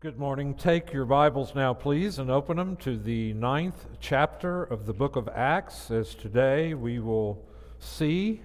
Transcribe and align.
Good 0.00 0.18
morning. 0.18 0.54
Take 0.54 0.94
your 0.94 1.04
Bibles 1.04 1.54
now, 1.54 1.74
please, 1.74 2.18
and 2.18 2.30
open 2.30 2.56
them 2.56 2.76
to 2.76 2.96
the 2.96 3.34
ninth 3.34 3.84
chapter 4.00 4.64
of 4.64 4.86
the 4.86 4.94
book 4.94 5.14
of 5.14 5.28
Acts, 5.28 5.90
as 5.90 6.14
today 6.14 6.72
we 6.72 6.98
will 6.98 7.46
see 7.78 8.40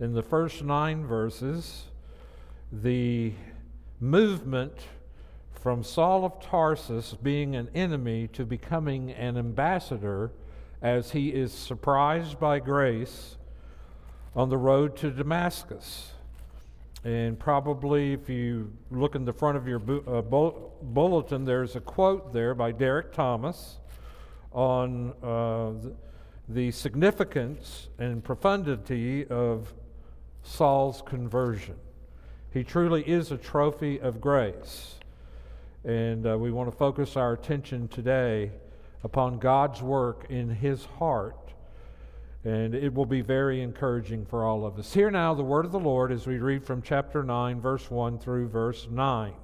in 0.00 0.12
the 0.12 0.24
first 0.24 0.64
nine 0.64 1.06
verses 1.06 1.84
the 2.72 3.32
movement 4.00 4.72
from 5.52 5.84
Saul 5.84 6.24
of 6.24 6.40
Tarsus 6.40 7.14
being 7.14 7.54
an 7.54 7.70
enemy 7.76 8.26
to 8.32 8.44
becoming 8.44 9.12
an 9.12 9.36
ambassador 9.38 10.32
as 10.82 11.12
he 11.12 11.28
is 11.28 11.52
surprised 11.52 12.40
by 12.40 12.58
grace 12.58 13.36
on 14.34 14.48
the 14.48 14.58
road 14.58 14.96
to 14.96 15.12
Damascus. 15.12 16.10
And 17.04 17.38
probably, 17.38 18.12
if 18.12 18.28
you 18.28 18.72
look 18.90 19.14
in 19.14 19.24
the 19.24 19.32
front 19.32 19.56
of 19.56 19.68
your 19.68 19.78
bu- 19.78 20.02
uh, 20.06 20.20
bu- 20.20 20.54
bulletin, 20.82 21.44
there's 21.44 21.76
a 21.76 21.80
quote 21.80 22.32
there 22.32 22.54
by 22.54 22.72
Derek 22.72 23.12
Thomas 23.12 23.78
on 24.52 25.12
uh, 25.22 25.90
the, 26.48 26.70
significance 26.72 27.88
and 27.98 28.24
profundity 28.24 29.26
of 29.28 29.72
Saul's 30.42 31.02
conversion. 31.02 31.76
He 32.52 32.64
truly 32.64 33.02
is 33.08 33.30
a 33.30 33.36
trophy 33.36 34.00
of 34.00 34.20
grace. 34.20 34.96
And 35.84 36.26
uh, 36.26 36.36
we 36.36 36.50
want 36.50 36.68
to 36.68 36.76
focus 36.76 37.16
our 37.16 37.32
attention 37.34 37.86
today 37.88 38.50
upon 39.04 39.38
God's 39.38 39.82
work 39.82 40.26
in 40.28 40.50
his 40.50 40.84
heart 40.84 41.47
and 42.48 42.74
it 42.74 42.94
will 42.94 43.06
be 43.06 43.20
very 43.20 43.60
encouraging 43.60 44.24
for 44.24 44.44
all 44.44 44.64
of 44.64 44.78
us. 44.78 44.94
Hear 44.94 45.10
now 45.10 45.34
the 45.34 45.42
word 45.42 45.66
of 45.66 45.72
the 45.72 45.78
Lord 45.78 46.10
as 46.10 46.26
we 46.26 46.38
read 46.38 46.64
from 46.64 46.80
chapter 46.80 47.22
9, 47.22 47.60
verse 47.60 47.90
1 47.90 48.18
through 48.18 48.48
verse 48.48 48.88
9. 48.90 49.34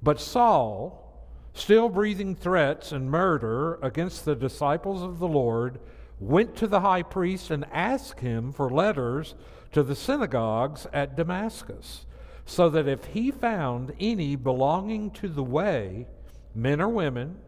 But 0.00 0.20
Saul, 0.20 1.26
still 1.54 1.88
breathing 1.88 2.36
threats 2.36 2.92
and 2.92 3.10
murder 3.10 3.80
against 3.82 4.24
the 4.24 4.36
disciples 4.36 5.02
of 5.02 5.18
the 5.18 5.28
Lord, 5.28 5.80
went 6.20 6.54
to 6.56 6.68
the 6.68 6.80
high 6.80 7.02
priest 7.02 7.50
and 7.50 7.64
asked 7.72 8.20
him 8.20 8.52
for 8.52 8.70
letters 8.70 9.34
to 9.72 9.82
the 9.82 9.96
synagogues 9.96 10.86
at 10.92 11.16
Damascus, 11.16 12.06
so 12.46 12.70
that 12.70 12.86
if 12.86 13.06
he 13.06 13.30
found 13.30 13.92
any 13.98 14.36
belonging 14.36 15.10
to 15.12 15.28
the 15.28 15.42
way, 15.42 16.06
men 16.54 16.80
or 16.80 16.88
women, 16.88 17.38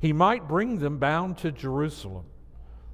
he 0.00 0.12
might 0.12 0.48
bring 0.48 0.80
them 0.80 0.98
bound 0.98 1.38
to 1.38 1.52
Jerusalem. 1.52 2.24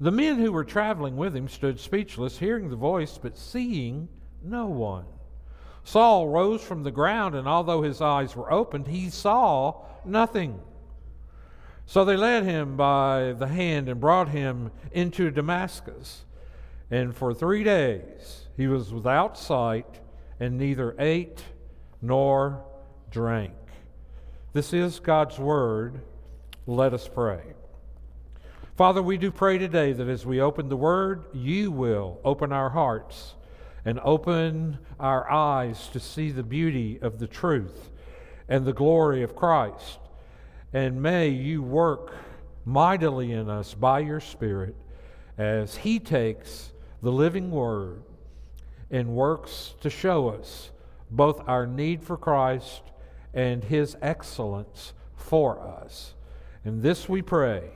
The 0.00 0.12
men 0.12 0.38
who 0.38 0.52
were 0.52 0.64
traveling 0.64 1.16
with 1.16 1.34
him 1.34 1.48
stood 1.48 1.80
speechless, 1.80 2.38
hearing 2.38 2.70
the 2.70 2.76
voice, 2.76 3.18
but 3.20 3.36
seeing 3.36 4.08
no 4.42 4.66
one. 4.66 5.06
Saul 5.82 6.28
rose 6.28 6.62
from 6.62 6.82
the 6.82 6.90
ground, 6.90 7.34
and 7.34 7.48
although 7.48 7.82
his 7.82 8.00
eyes 8.00 8.36
were 8.36 8.52
opened, 8.52 8.86
he 8.86 9.10
saw 9.10 9.84
nothing. 10.04 10.60
So 11.86 12.04
they 12.04 12.16
led 12.16 12.44
him 12.44 12.76
by 12.76 13.32
the 13.32 13.46
hand 13.48 13.88
and 13.88 13.98
brought 13.98 14.28
him 14.28 14.70
into 14.92 15.30
Damascus. 15.30 16.24
And 16.90 17.16
for 17.16 17.32
three 17.32 17.64
days 17.64 18.48
he 18.56 18.66
was 18.66 18.92
without 18.92 19.38
sight 19.38 20.00
and 20.38 20.58
neither 20.58 20.94
ate 20.98 21.42
nor 22.02 22.64
drank. 23.10 23.54
This 24.52 24.72
is 24.72 25.00
God's 25.00 25.38
word. 25.38 26.02
Let 26.66 26.92
us 26.92 27.08
pray. 27.08 27.54
Father, 28.78 29.02
we 29.02 29.18
do 29.18 29.32
pray 29.32 29.58
today 29.58 29.92
that 29.92 30.06
as 30.06 30.24
we 30.24 30.40
open 30.40 30.68
the 30.68 30.76
Word, 30.76 31.24
you 31.32 31.72
will 31.72 32.20
open 32.24 32.52
our 32.52 32.70
hearts 32.70 33.34
and 33.84 33.98
open 34.04 34.78
our 35.00 35.28
eyes 35.28 35.88
to 35.88 35.98
see 35.98 36.30
the 36.30 36.44
beauty 36.44 36.96
of 37.02 37.18
the 37.18 37.26
truth 37.26 37.90
and 38.48 38.64
the 38.64 38.72
glory 38.72 39.24
of 39.24 39.34
Christ. 39.34 39.98
And 40.72 41.02
may 41.02 41.28
you 41.28 41.60
work 41.60 42.14
mightily 42.64 43.32
in 43.32 43.50
us 43.50 43.74
by 43.74 43.98
your 43.98 44.20
Spirit 44.20 44.76
as 45.36 45.78
He 45.78 45.98
takes 45.98 46.70
the 47.02 47.10
living 47.10 47.50
Word 47.50 48.04
and 48.92 49.08
works 49.08 49.74
to 49.80 49.90
show 49.90 50.28
us 50.28 50.70
both 51.10 51.42
our 51.48 51.66
need 51.66 52.04
for 52.04 52.16
Christ 52.16 52.82
and 53.34 53.64
His 53.64 53.96
excellence 54.00 54.92
for 55.16 55.60
us. 55.60 56.14
And 56.64 56.80
this 56.80 57.08
we 57.08 57.22
pray 57.22 57.72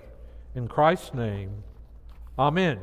in 0.54 0.68
Christ's 0.68 1.14
name, 1.14 1.62
Amen. 2.38 2.80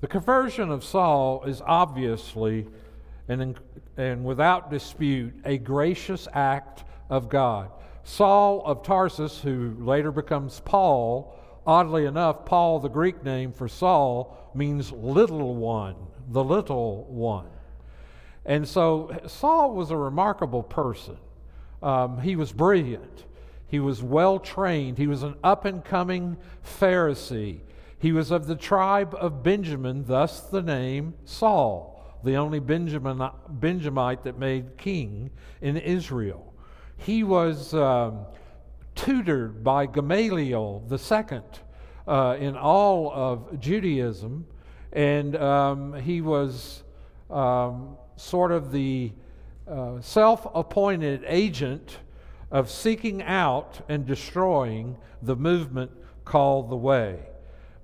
The 0.00 0.06
conversion 0.06 0.70
of 0.70 0.82
Saul 0.82 1.44
is 1.44 1.60
obviously 1.64 2.66
and, 3.28 3.58
and 3.96 4.24
without 4.24 4.70
dispute 4.70 5.34
a 5.44 5.58
gracious 5.58 6.26
act 6.32 6.84
of 7.10 7.28
God. 7.28 7.70
Saul 8.04 8.62
of 8.64 8.82
Tarsus, 8.82 9.40
who 9.40 9.76
later 9.78 10.10
becomes 10.10 10.60
Paul, 10.60 11.38
oddly 11.66 12.06
enough, 12.06 12.46
Paul, 12.46 12.78
the 12.78 12.88
Greek 12.88 13.22
name 13.22 13.52
for 13.52 13.68
Saul, 13.68 14.50
means 14.54 14.90
little 14.92 15.54
one, 15.54 15.96
the 16.28 16.42
little 16.42 17.04
one. 17.04 17.48
And 18.46 18.66
so 18.66 19.20
Saul 19.26 19.74
was 19.74 19.90
a 19.90 19.96
remarkable 19.96 20.62
person. 20.62 21.18
Um, 21.82 22.18
he 22.20 22.34
was 22.36 22.50
brilliant. 22.52 23.24
He 23.68 23.78
was 23.78 24.02
well 24.02 24.38
trained. 24.38 24.96
He 24.96 25.06
was 25.06 25.22
an 25.22 25.36
up 25.44 25.66
and 25.66 25.84
coming 25.84 26.38
Pharisee. 26.64 27.60
He 27.98 28.12
was 28.12 28.30
of 28.30 28.46
the 28.46 28.56
tribe 28.56 29.14
of 29.18 29.42
Benjamin, 29.42 30.04
thus 30.06 30.40
the 30.40 30.62
name 30.62 31.14
Saul, 31.24 32.18
the 32.24 32.36
only 32.36 32.60
Benjamin, 32.60 33.28
Benjamite 33.48 34.24
that 34.24 34.38
made 34.38 34.78
king 34.78 35.30
in 35.60 35.76
Israel. 35.76 36.54
He 36.96 37.22
was 37.24 37.74
um, 37.74 38.24
tutored 38.94 39.62
by 39.62 39.86
Gamaliel 39.86 40.84
II 40.90 41.40
uh, 42.06 42.36
in 42.40 42.56
all 42.56 43.12
of 43.12 43.60
Judaism, 43.60 44.46
and 44.92 45.36
um, 45.36 45.92
he 45.92 46.20
was 46.20 46.82
um, 47.30 47.96
sort 48.16 48.52
of 48.52 48.72
the 48.72 49.12
uh, 49.68 50.00
self 50.00 50.46
appointed 50.54 51.22
agent 51.26 51.98
of 52.50 52.70
seeking 52.70 53.22
out 53.22 53.80
and 53.88 54.06
destroying 54.06 54.96
the 55.22 55.36
movement 55.36 55.90
called 56.24 56.70
the 56.70 56.76
Way. 56.76 57.20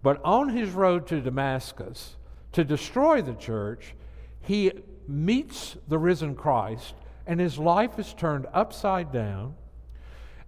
But 0.02 0.20
on 0.24 0.50
his 0.50 0.70
road 0.70 1.06
to 1.08 1.20
Damascus, 1.20 2.16
to 2.52 2.64
destroy 2.64 3.22
the 3.22 3.34
church, 3.34 3.94
he 4.40 4.72
meets 5.08 5.76
the 5.88 5.98
risen 5.98 6.34
Christ, 6.34 6.94
and 7.26 7.40
his 7.40 7.58
life 7.58 7.98
is 7.98 8.14
turned 8.14 8.46
upside 8.52 9.12
down. 9.12 9.54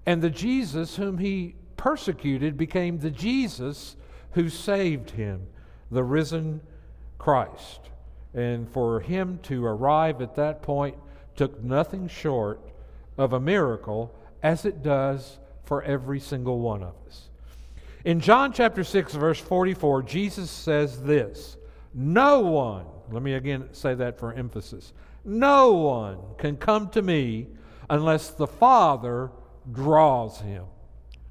And 0.04 0.22
the 0.22 0.30
Jesus 0.30 0.96
whom 0.96 1.18
he 1.18 1.56
persecuted 1.76 2.56
became 2.56 2.98
the 2.98 3.10
Jesus 3.10 3.96
who 4.32 4.48
saved 4.48 5.10
him, 5.10 5.46
the 5.90 6.04
risen 6.04 6.60
Christ. 7.18 7.80
And 8.34 8.68
for 8.68 9.00
him 9.00 9.40
to 9.44 9.64
arrive 9.64 10.20
at 10.20 10.36
that 10.36 10.62
point 10.62 10.96
took 11.34 11.62
nothing 11.62 12.08
short 12.08 12.60
of 13.16 13.32
a 13.32 13.40
miracle 13.40 14.14
as 14.42 14.64
it 14.64 14.82
does 14.82 15.38
for 15.64 15.82
every 15.82 16.20
single 16.20 16.60
one 16.60 16.82
of 16.82 16.94
us. 17.06 17.28
In 18.04 18.20
John 18.20 18.52
chapter 18.52 18.84
6, 18.84 19.14
verse 19.14 19.40
44, 19.40 20.02
Jesus 20.02 20.50
says 20.50 21.02
this 21.02 21.56
No 21.92 22.40
one, 22.40 22.86
let 23.10 23.22
me 23.22 23.34
again 23.34 23.68
say 23.72 23.94
that 23.94 24.18
for 24.18 24.32
emphasis, 24.32 24.92
no 25.24 25.72
one 25.72 26.18
can 26.38 26.56
come 26.56 26.88
to 26.90 27.02
me 27.02 27.48
unless 27.90 28.30
the 28.30 28.46
Father 28.46 29.30
draws 29.72 30.40
him. 30.40 30.64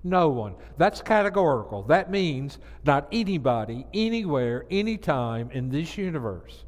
No 0.04 0.30
one. 0.30 0.56
That's 0.78 1.02
categorical. 1.02 1.82
That 1.84 2.12
means 2.12 2.60
not 2.84 3.08
anybody, 3.12 3.88
anywhere, 3.94 4.66
anytime 4.70 5.50
in 5.52 5.70
this 5.70 5.98
universe 5.98 6.66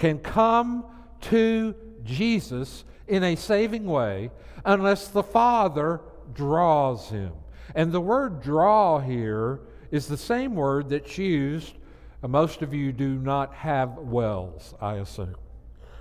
can 0.00 0.18
come 0.18 0.86
to 1.20 1.74
Jesus 2.02 2.84
in 3.10 3.24
a 3.24 3.36
saving 3.36 3.84
way 3.84 4.30
unless 4.64 5.08
the 5.08 5.22
Father 5.22 6.00
draws 6.32 7.10
him. 7.10 7.32
And 7.74 7.92
the 7.92 8.00
word 8.00 8.40
draw 8.40 9.00
here 9.00 9.60
is 9.90 10.06
the 10.06 10.16
same 10.16 10.54
word 10.54 10.88
that's 10.88 11.18
used. 11.18 11.74
Most 12.22 12.62
of 12.62 12.72
you 12.72 12.92
do 12.92 13.16
not 13.16 13.54
have 13.54 13.98
wells, 13.98 14.74
I 14.80 14.94
assume. 14.94 15.34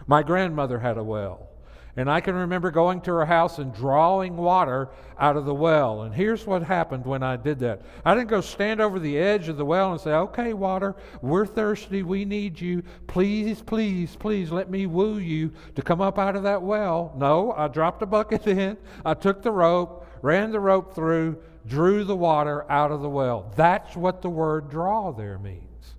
My 0.05 0.21
grandmother 0.23 0.79
had 0.79 0.97
a 0.97 1.03
well. 1.03 1.49
And 1.99 2.09
I 2.09 2.21
can 2.21 2.33
remember 2.33 2.71
going 2.71 3.01
to 3.01 3.11
her 3.11 3.25
house 3.25 3.59
and 3.59 3.73
drawing 3.73 4.37
water 4.37 4.87
out 5.19 5.35
of 5.35 5.43
the 5.43 5.53
well. 5.53 6.03
And 6.03 6.15
here's 6.15 6.47
what 6.47 6.63
happened 6.63 7.05
when 7.05 7.23
I 7.23 7.35
did 7.35 7.59
that 7.59 7.81
I 8.05 8.15
didn't 8.15 8.29
go 8.29 8.39
stand 8.39 8.79
over 8.79 8.99
the 8.99 9.17
edge 9.17 9.49
of 9.49 9.57
the 9.57 9.65
well 9.65 9.91
and 9.91 9.99
say, 9.99 10.11
Okay, 10.11 10.53
water, 10.53 10.95
we're 11.21 11.45
thirsty. 11.45 12.01
We 12.01 12.23
need 12.23 12.61
you. 12.61 12.83
Please, 13.07 13.61
please, 13.61 14.15
please 14.15 14.49
let 14.49 14.69
me 14.69 14.85
woo 14.85 15.17
you 15.17 15.51
to 15.75 15.81
come 15.81 15.99
up 15.99 16.17
out 16.17 16.37
of 16.37 16.43
that 16.43 16.61
well. 16.61 17.13
No, 17.17 17.51
I 17.51 17.67
dropped 17.67 18.01
a 18.01 18.05
bucket 18.05 18.47
in. 18.47 18.77
I 19.03 19.13
took 19.13 19.41
the 19.41 19.51
rope, 19.51 20.07
ran 20.21 20.53
the 20.53 20.61
rope 20.61 20.95
through, 20.95 21.37
drew 21.67 22.05
the 22.05 22.15
water 22.15 22.65
out 22.71 22.93
of 22.93 23.01
the 23.01 23.09
well. 23.09 23.51
That's 23.57 23.97
what 23.97 24.21
the 24.21 24.29
word 24.29 24.69
draw 24.69 25.11
there 25.11 25.37
means. 25.37 25.95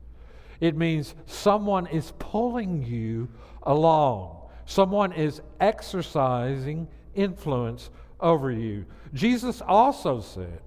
It 0.60 0.78
means 0.78 1.14
someone 1.26 1.86
is 1.88 2.14
pulling 2.18 2.86
you 2.86 3.28
along. 3.64 4.39
Someone 4.70 5.12
is 5.12 5.42
exercising 5.58 6.86
influence 7.16 7.90
over 8.20 8.52
you. 8.52 8.86
Jesus 9.12 9.60
also 9.60 10.20
said 10.20 10.60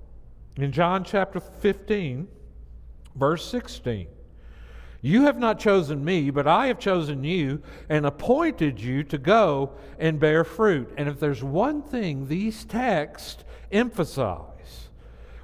in 0.58 0.74
John 0.74 1.06
chapter 1.06 1.40
15, 1.40 2.28
verse 3.16 3.46
16, 3.48 4.08
You 5.02 5.22
have 5.22 5.38
not 5.40 5.58
chosen 5.58 6.04
me, 6.04 6.32
but 6.32 6.48
I 6.48 6.68
have 6.68 6.80
chosen 6.80 7.24
you 7.24 7.62
and 7.88 8.06
appointed 8.06 8.78
you 8.78 9.06
to 9.06 9.18
go 9.18 9.72
and 9.98 10.20
bear 10.20 10.44
fruit. 10.44 10.94
And 10.98 11.08
if 11.08 11.18
there's 11.18 11.42
one 11.42 11.82
thing 11.82 12.28
these 12.28 12.66
texts 12.66 13.46
emphasize, 13.72 14.90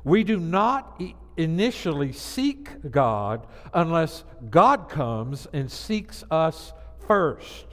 we 0.03 0.25
do 0.25 0.37
not 0.37 1.01
initially 1.37 2.11
seek 2.11 2.91
God 2.91 3.47
unless 3.73 4.25
God 4.49 4.89
comes 4.89 5.47
and 5.53 5.71
seeks 5.71 6.25
us 6.29 6.73
first. 7.07 7.68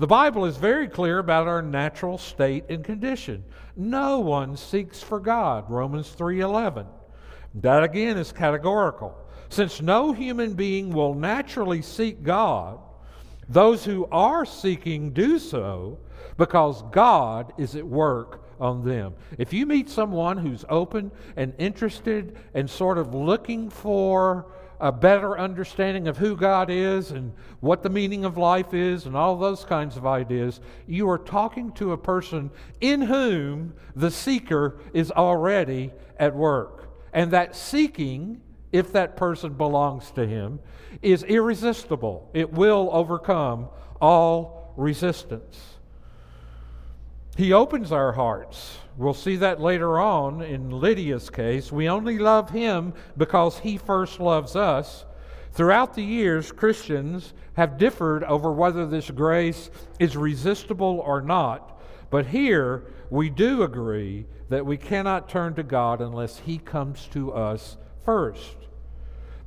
The 0.00 0.06
Bible 0.06 0.46
is 0.46 0.56
very 0.56 0.88
clear 0.88 1.18
about 1.18 1.46
our 1.46 1.60
natural 1.60 2.16
state 2.16 2.64
and 2.70 2.82
condition. 2.82 3.44
No 3.76 4.20
one 4.20 4.56
seeks 4.56 5.02
for 5.02 5.20
God, 5.20 5.70
Romans 5.70 6.08
3:11. 6.08 6.86
That 7.56 7.82
again 7.82 8.16
is 8.16 8.32
categorical. 8.32 9.14
Since 9.50 9.82
no 9.82 10.12
human 10.12 10.54
being 10.54 10.94
will 10.94 11.12
naturally 11.12 11.82
seek 11.82 12.22
God, 12.22 12.78
those 13.46 13.84
who 13.84 14.08
are 14.10 14.46
seeking 14.46 15.10
do 15.10 15.38
so 15.38 15.98
because 16.38 16.80
God 16.92 17.52
is 17.58 17.76
at 17.76 17.86
work 17.86 18.42
on 18.58 18.82
them. 18.82 19.12
If 19.36 19.52
you 19.52 19.66
meet 19.66 19.90
someone 19.90 20.38
who's 20.38 20.64
open 20.70 21.12
and 21.36 21.52
interested 21.58 22.38
and 22.54 22.70
sort 22.70 22.96
of 22.96 23.14
looking 23.14 23.68
for 23.68 24.46
a 24.80 24.90
better 24.90 25.38
understanding 25.38 26.08
of 26.08 26.16
who 26.16 26.34
God 26.34 26.70
is 26.70 27.10
and 27.10 27.32
what 27.60 27.82
the 27.82 27.90
meaning 27.90 28.24
of 28.24 28.38
life 28.38 28.72
is 28.72 29.04
and 29.06 29.14
all 29.14 29.36
those 29.36 29.64
kinds 29.64 29.96
of 29.96 30.06
ideas, 30.06 30.60
you 30.86 31.08
are 31.10 31.18
talking 31.18 31.70
to 31.72 31.92
a 31.92 31.98
person 31.98 32.50
in 32.80 33.02
whom 33.02 33.74
the 33.94 34.10
seeker 34.10 34.80
is 34.94 35.10
already 35.10 35.92
at 36.18 36.34
work. 36.34 36.88
And 37.12 37.30
that 37.32 37.54
seeking, 37.54 38.40
if 38.72 38.92
that 38.92 39.16
person 39.16 39.52
belongs 39.52 40.10
to 40.12 40.26
him, 40.26 40.60
is 41.02 41.24
irresistible. 41.24 42.30
It 42.32 42.52
will 42.52 42.88
overcome 42.92 43.68
all 44.00 44.72
resistance. 44.76 45.79
He 47.36 47.52
opens 47.52 47.92
our 47.92 48.12
hearts. 48.12 48.78
We'll 48.96 49.14
see 49.14 49.36
that 49.36 49.60
later 49.60 49.98
on 49.98 50.42
in 50.42 50.70
Lydia's 50.70 51.30
case. 51.30 51.72
We 51.72 51.88
only 51.88 52.18
love 52.18 52.50
him 52.50 52.92
because 53.16 53.60
he 53.60 53.78
first 53.78 54.20
loves 54.20 54.56
us. 54.56 55.04
Throughout 55.52 55.94
the 55.94 56.02
years, 56.02 56.52
Christians 56.52 57.32
have 57.54 57.78
differed 57.78 58.24
over 58.24 58.52
whether 58.52 58.86
this 58.86 59.10
grace 59.10 59.70
is 59.98 60.16
resistible 60.16 61.02
or 61.04 61.22
not. 61.22 61.80
But 62.10 62.26
here, 62.26 62.84
we 63.10 63.30
do 63.30 63.62
agree 63.62 64.26
that 64.48 64.66
we 64.66 64.76
cannot 64.76 65.28
turn 65.28 65.54
to 65.54 65.62
God 65.62 66.00
unless 66.00 66.40
he 66.40 66.58
comes 66.58 67.08
to 67.12 67.32
us 67.32 67.76
first. 68.04 68.56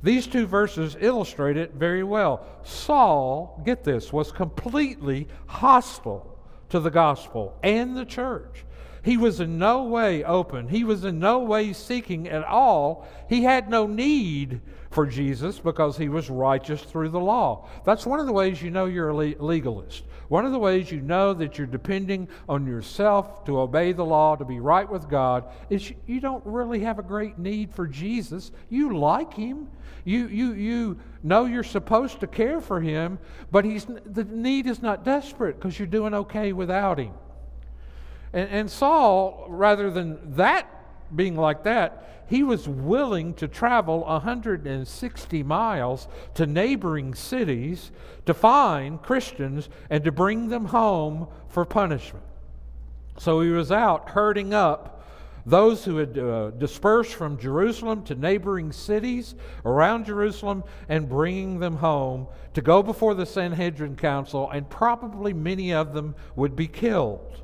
These 0.02 0.26
two 0.26 0.46
verses 0.46 0.96
illustrate 1.00 1.56
it 1.56 1.74
very 1.74 2.02
well. 2.02 2.44
Saul, 2.62 3.62
get 3.64 3.84
this, 3.84 4.12
was 4.12 4.32
completely 4.32 5.28
hostile 5.46 6.33
to 6.70 6.80
the 6.80 6.90
gospel 6.90 7.56
and 7.62 7.96
the 7.96 8.04
church. 8.04 8.64
He 9.02 9.16
was 9.16 9.38
in 9.38 9.58
no 9.58 9.84
way 9.84 10.24
open. 10.24 10.68
He 10.68 10.82
was 10.82 11.04
in 11.04 11.18
no 11.18 11.40
way 11.40 11.74
seeking 11.74 12.26
at 12.26 12.44
all. 12.44 13.06
He 13.28 13.42
had 13.42 13.68
no 13.68 13.86
need 13.86 14.62
for 14.94 15.06
Jesus 15.06 15.58
because 15.58 15.98
he 15.98 16.08
was 16.08 16.30
righteous 16.30 16.80
through 16.80 17.08
the 17.08 17.20
law. 17.20 17.68
That's 17.84 18.06
one 18.06 18.20
of 18.20 18.26
the 18.26 18.32
ways 18.32 18.62
you 18.62 18.70
know 18.70 18.84
you're 18.86 19.10
a 19.10 19.34
legalist. 19.34 20.04
One 20.28 20.46
of 20.46 20.52
the 20.52 20.58
ways 20.58 20.90
you 20.90 21.00
know 21.00 21.34
that 21.34 21.58
you're 21.58 21.66
depending 21.66 22.28
on 22.48 22.66
yourself 22.66 23.44
to 23.44 23.58
obey 23.58 23.92
the 23.92 24.04
law, 24.04 24.36
to 24.36 24.44
be 24.44 24.60
right 24.60 24.88
with 24.88 25.08
God, 25.08 25.44
is 25.68 25.92
you 26.06 26.20
don't 26.20 26.44
really 26.46 26.80
have 26.80 26.98
a 26.98 27.02
great 27.02 27.38
need 27.38 27.74
for 27.74 27.86
Jesus. 27.86 28.52
You 28.70 28.96
like 28.96 29.34
him. 29.34 29.68
You, 30.04 30.28
you, 30.28 30.52
you 30.52 30.98
know 31.22 31.46
you're 31.46 31.64
supposed 31.64 32.20
to 32.20 32.26
care 32.26 32.60
for 32.60 32.80
him, 32.80 33.18
but 33.50 33.64
he's, 33.64 33.86
the 33.86 34.24
need 34.24 34.66
is 34.66 34.80
not 34.80 35.04
desperate 35.04 35.56
because 35.56 35.78
you're 35.78 35.86
doing 35.86 36.14
okay 36.14 36.52
without 36.52 36.98
him. 36.98 37.12
And, 38.32 38.48
and 38.50 38.70
Saul, 38.70 39.46
rather 39.48 39.90
than 39.90 40.36
that 40.36 40.68
being 41.14 41.36
like 41.36 41.64
that, 41.64 42.13
he 42.26 42.42
was 42.42 42.68
willing 42.68 43.34
to 43.34 43.48
travel 43.48 44.00
160 44.04 45.42
miles 45.42 46.08
to 46.34 46.46
neighboring 46.46 47.14
cities 47.14 47.90
to 48.26 48.34
find 48.34 49.02
Christians 49.02 49.68
and 49.90 50.04
to 50.04 50.12
bring 50.12 50.48
them 50.48 50.66
home 50.66 51.28
for 51.48 51.64
punishment. 51.64 52.24
So 53.18 53.40
he 53.40 53.50
was 53.50 53.70
out 53.70 54.10
herding 54.10 54.54
up 54.54 54.94
those 55.46 55.84
who 55.84 55.98
had 55.98 56.18
uh, 56.18 56.50
dispersed 56.52 57.14
from 57.14 57.38
Jerusalem 57.38 58.02
to 58.04 58.14
neighboring 58.14 58.72
cities 58.72 59.34
around 59.64 60.06
Jerusalem 60.06 60.64
and 60.88 61.08
bringing 61.08 61.60
them 61.60 61.76
home 61.76 62.28
to 62.54 62.62
go 62.62 62.82
before 62.82 63.14
the 63.14 63.26
Sanhedrin 63.26 63.96
council, 63.96 64.50
and 64.50 64.68
probably 64.70 65.32
many 65.32 65.72
of 65.74 65.92
them 65.92 66.14
would 66.34 66.56
be 66.56 66.66
killed. 66.66 67.42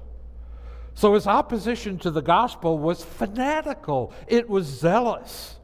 So 0.94 1.14
his 1.14 1.26
opposition 1.26 1.98
to 1.98 2.10
the 2.10 2.22
gospel 2.22 2.78
was 2.78 3.04
fanatical, 3.04 4.12
it 4.26 4.48
was 4.48 4.66
zealous. 4.66 5.56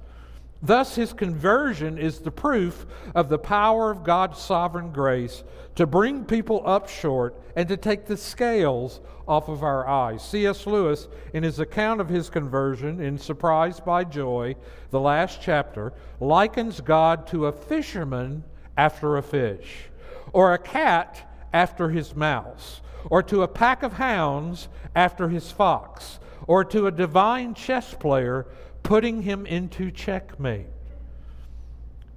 Thus, 0.63 0.95
his 0.95 1.13
conversion 1.13 1.99
is 1.99 2.21
the 2.21 2.31
proof 2.31 2.87
of 3.15 3.29
the 3.29 3.39
power 3.39 3.91
of 3.91 4.05
God's 4.05 4.39
sovereign 4.41 4.91
grace 4.91 5.45
to 5.75 5.87
bring 5.87 6.25
people 6.25 6.63
up 6.65 6.89
short 6.89 7.39
and 7.55 7.69
to 7.69 7.77
take 7.77 8.07
the 8.07 8.17
scales 8.17 9.01
off 9.29 9.49
of 9.49 9.63
our 9.63 9.87
eyes. 9.87 10.27
C.S. 10.27 10.67
Lewis, 10.67 11.09
in 11.35 11.43
his 11.43 11.59
account 11.59 12.01
of 12.01 12.09
his 12.09 12.31
conversion 12.31 13.01
in 13.01 13.19
Surprised 13.19 13.85
by 13.85 14.05
Joy, 14.05 14.57
the 14.91 15.01
last 15.01 15.41
chapter, 15.43 15.93
likens 16.21 16.81
God 16.81 17.27
to 17.29 17.47
a 17.47 17.53
fisherman 17.53 18.43
after 18.77 19.17
a 19.17 19.23
fish, 19.23 19.91
or 20.33 20.55
a 20.55 20.59
cat 20.59 21.31
after 21.57 21.89
his 21.89 22.15
mouse, 22.15 22.83
or 23.09 23.23
to 23.23 23.43
a 23.43 23.49
pack 23.49 23.83
of 23.83 23.95
hounds 23.95 24.69
after 24.95 25.31
his 25.31 25.51
fox, 25.51 26.19
or 26.47 26.63
to 26.63 26.87
a 26.87 26.91
divine 26.91 27.55
chess 27.55 27.95
player 27.95 28.47
putting 28.83 29.23
him 29.23 29.47
into 29.47 29.91
checkmate. 29.91 30.67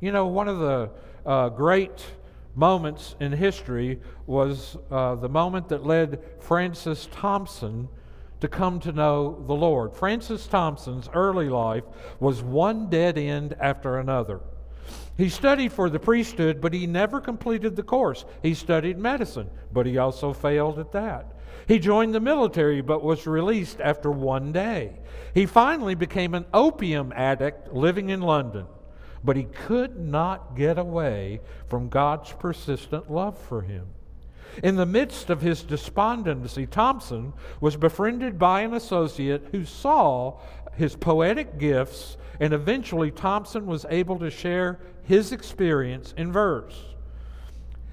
You 0.02 0.12
know, 0.12 0.28
one 0.28 0.50
of 0.50 0.60
the 0.60 0.90
uh, 1.26 1.50
great 1.50 2.06
moments 2.54 3.16
in 3.22 3.32
history 3.32 4.02
was 4.28 4.76
uh, 4.92 5.16
the 5.16 5.30
moment 5.30 5.70
that 5.70 5.86
led 5.86 6.20
Francis 6.42 7.08
Thompson 7.10 7.88
to 8.42 8.48
come 8.50 8.82
to 8.82 8.92
know 8.92 9.42
the 9.48 9.56
Lord. 9.56 9.94
Francis 9.94 10.48
Thompson's 10.48 11.10
early 11.14 11.48
life 11.48 11.86
was 12.20 12.42
one 12.42 12.90
dead 12.90 13.18
end 13.18 13.56
after 13.60 13.98
another. 14.00 14.42
He 15.20 15.30
studied 15.30 15.72
for 15.72 15.88
the 15.88 16.00
priesthood, 16.00 16.62
but 16.62 16.74
he 16.74 16.88
never 16.88 17.22
completed 17.22 17.76
the 17.76 17.84
course. 17.84 18.26
He 18.42 18.56
studied 18.56 18.98
medicine, 18.98 19.52
but 19.72 19.86
he 19.86 20.00
also 20.00 20.34
failed 20.34 20.80
at 20.80 20.94
that. 20.94 21.36
He 21.68 21.78
joined 21.78 22.16
the 22.16 22.20
military, 22.20 22.82
but 22.82 23.04
was 23.04 23.28
released 23.28 23.80
after 23.80 24.10
one 24.10 24.52
day. 24.52 24.94
He 25.36 25.46
finally 25.46 25.94
became 25.94 26.34
an 26.34 26.46
opium 26.52 27.14
addict 27.16 27.72
living 27.72 28.10
in 28.10 28.22
London 28.22 28.66
but 29.24 29.36
he 29.36 29.44
could 29.44 30.00
not 30.00 30.56
get 30.56 30.78
away 30.78 31.42
from 31.68 31.90
God's 31.90 32.32
persistent 32.34 33.12
love 33.12 33.38
for 33.38 33.62
him. 33.62 33.88
In 34.64 34.76
the 34.76 34.86
midst 34.86 35.30
of 35.30 35.42
his 35.42 35.62
despondency, 35.62 36.66
Thompson 36.66 37.34
was 37.62 37.78
befriended 37.78 38.40
by 38.40 38.62
an 38.62 38.74
associate 38.74 39.48
who 39.52 39.64
saw 39.64 40.40
his 40.76 40.96
poetic 40.96 41.58
gifts, 41.60 42.18
and 42.40 42.54
eventually 42.54 43.12
Thompson 43.12 43.66
was 43.66 43.86
able 43.90 44.18
to 44.20 44.30
share 44.30 44.80
his 45.10 45.32
experience 45.32 46.14
in 46.18 46.32
verse. 46.32 46.86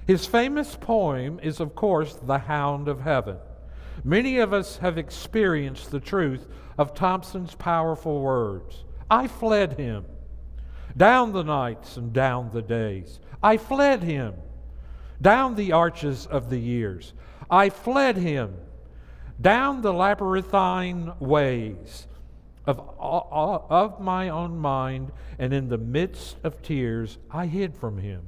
His 0.05 0.27
famous 0.27 0.75
poem 0.75 1.39
is, 1.41 1.59
of 1.59 1.73
course, 1.73 2.13
The 2.13 2.37
Hound 2.37 2.87
of 2.87 3.01
Heaven. 3.01 3.37
Many 4.03 4.37
of 4.37 4.53
us 4.53 4.77
have 4.77 4.99
experienced 4.99 5.89
the 5.89 5.99
truth 5.99 6.47
of 6.77 6.93
Thompson's 6.93 7.55
powerful 7.55 8.21
words 8.21 8.83
I 9.09 9.27
fled 9.27 9.79
him 9.79 10.05
down 10.95 11.33
the 11.33 11.43
nights 11.43 11.97
and 11.97 12.13
down 12.13 12.51
the 12.53 12.61
days. 12.61 13.19
I 13.41 13.57
fled 13.57 14.03
him, 14.03 14.35
down 15.19 15.55
the 15.55 15.71
arches 15.71 16.27
of 16.27 16.51
the 16.51 16.59
years. 16.59 17.13
I 17.49 17.71
fled 17.71 18.17
him, 18.17 18.53
down 19.41 19.81
the 19.81 19.93
labyrinthine 19.93 21.13
ways 21.19 22.05
of, 22.67 22.79
of 22.99 23.99
my 24.01 24.29
own 24.29 24.57
mind, 24.57 25.11
and 25.39 25.53
in 25.53 25.69
the 25.69 25.77
midst 25.77 26.37
of 26.43 26.61
tears, 26.61 27.17
I 27.31 27.45
hid 27.45 27.75
from 27.75 27.97
him. 27.97 28.27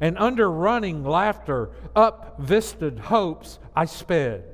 And 0.00 0.18
under 0.18 0.50
running 0.50 1.04
laughter, 1.04 1.70
up 1.94 2.38
vistaed 2.38 2.98
hopes, 2.98 3.58
I 3.74 3.84
sped, 3.84 4.44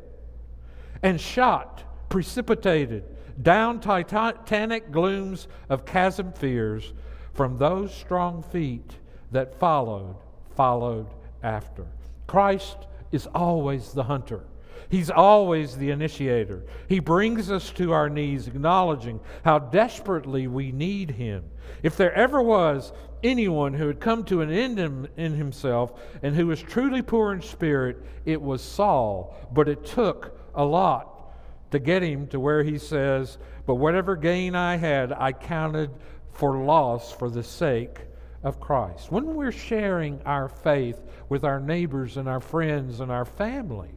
and 1.02 1.20
shot, 1.20 1.82
precipitated, 2.10 3.04
down 3.42 3.80
titanic 3.80 4.92
glooms 4.92 5.48
of 5.68 5.86
chasm 5.86 6.32
fears 6.32 6.92
from 7.32 7.56
those 7.56 7.94
strong 7.94 8.42
feet 8.42 8.98
that 9.32 9.58
followed, 9.58 10.16
followed 10.54 11.06
after. 11.42 11.86
Christ 12.26 12.76
is 13.10 13.26
always 13.34 13.92
the 13.92 14.04
hunter. 14.04 14.44
He's 14.88 15.10
always 15.10 15.76
the 15.76 15.90
initiator. 15.90 16.64
He 16.88 16.98
brings 17.00 17.50
us 17.50 17.70
to 17.72 17.92
our 17.92 18.08
knees, 18.08 18.46
acknowledging 18.46 19.20
how 19.44 19.58
desperately 19.58 20.46
we 20.46 20.72
need 20.72 21.12
Him. 21.12 21.44
If 21.82 21.96
there 21.96 22.12
ever 22.14 22.42
was 22.42 22.92
anyone 23.22 23.74
who 23.74 23.86
had 23.86 24.00
come 24.00 24.24
to 24.24 24.40
an 24.40 24.50
end 24.50 24.78
in, 24.78 25.08
in 25.16 25.34
himself 25.34 26.00
and 26.22 26.34
who 26.34 26.46
was 26.46 26.60
truly 26.60 27.02
poor 27.02 27.32
in 27.32 27.40
spirit, 27.40 28.02
it 28.24 28.40
was 28.40 28.62
Saul. 28.62 29.36
But 29.52 29.68
it 29.68 29.84
took 29.84 30.38
a 30.54 30.64
lot 30.64 31.32
to 31.70 31.78
get 31.78 32.02
him 32.02 32.26
to 32.28 32.40
where 32.40 32.62
he 32.62 32.78
says, 32.78 33.38
But 33.66 33.76
whatever 33.76 34.16
gain 34.16 34.54
I 34.54 34.76
had, 34.76 35.12
I 35.12 35.32
counted 35.32 35.90
for 36.32 36.58
loss 36.64 37.12
for 37.12 37.30
the 37.30 37.42
sake 37.42 37.98
of 38.42 38.60
Christ. 38.60 39.10
When 39.10 39.34
we're 39.34 39.52
sharing 39.52 40.20
our 40.22 40.48
faith 40.48 41.00
with 41.28 41.44
our 41.44 41.60
neighbors 41.60 42.16
and 42.16 42.28
our 42.28 42.40
friends 42.40 43.00
and 43.00 43.10
our 43.10 43.24
family, 43.24 43.90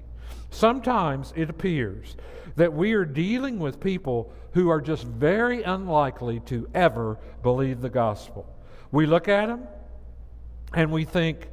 Sometimes 0.55 1.33
it 1.35 1.49
appears 1.49 2.15
that 2.55 2.71
we 2.71 2.93
are 2.93 3.03
dealing 3.03 3.59
with 3.59 3.81
people 3.81 4.31
who 4.53 4.69
are 4.69 4.79
just 4.79 5.03
very 5.03 5.63
unlikely 5.63 6.39
to 6.45 6.65
ever 6.73 7.19
believe 7.43 7.81
the 7.81 7.89
gospel. 7.89 8.49
We 8.89 9.05
look 9.05 9.27
at 9.27 9.47
them 9.47 9.67
and 10.73 10.93
we 10.93 11.03
think, 11.03 11.49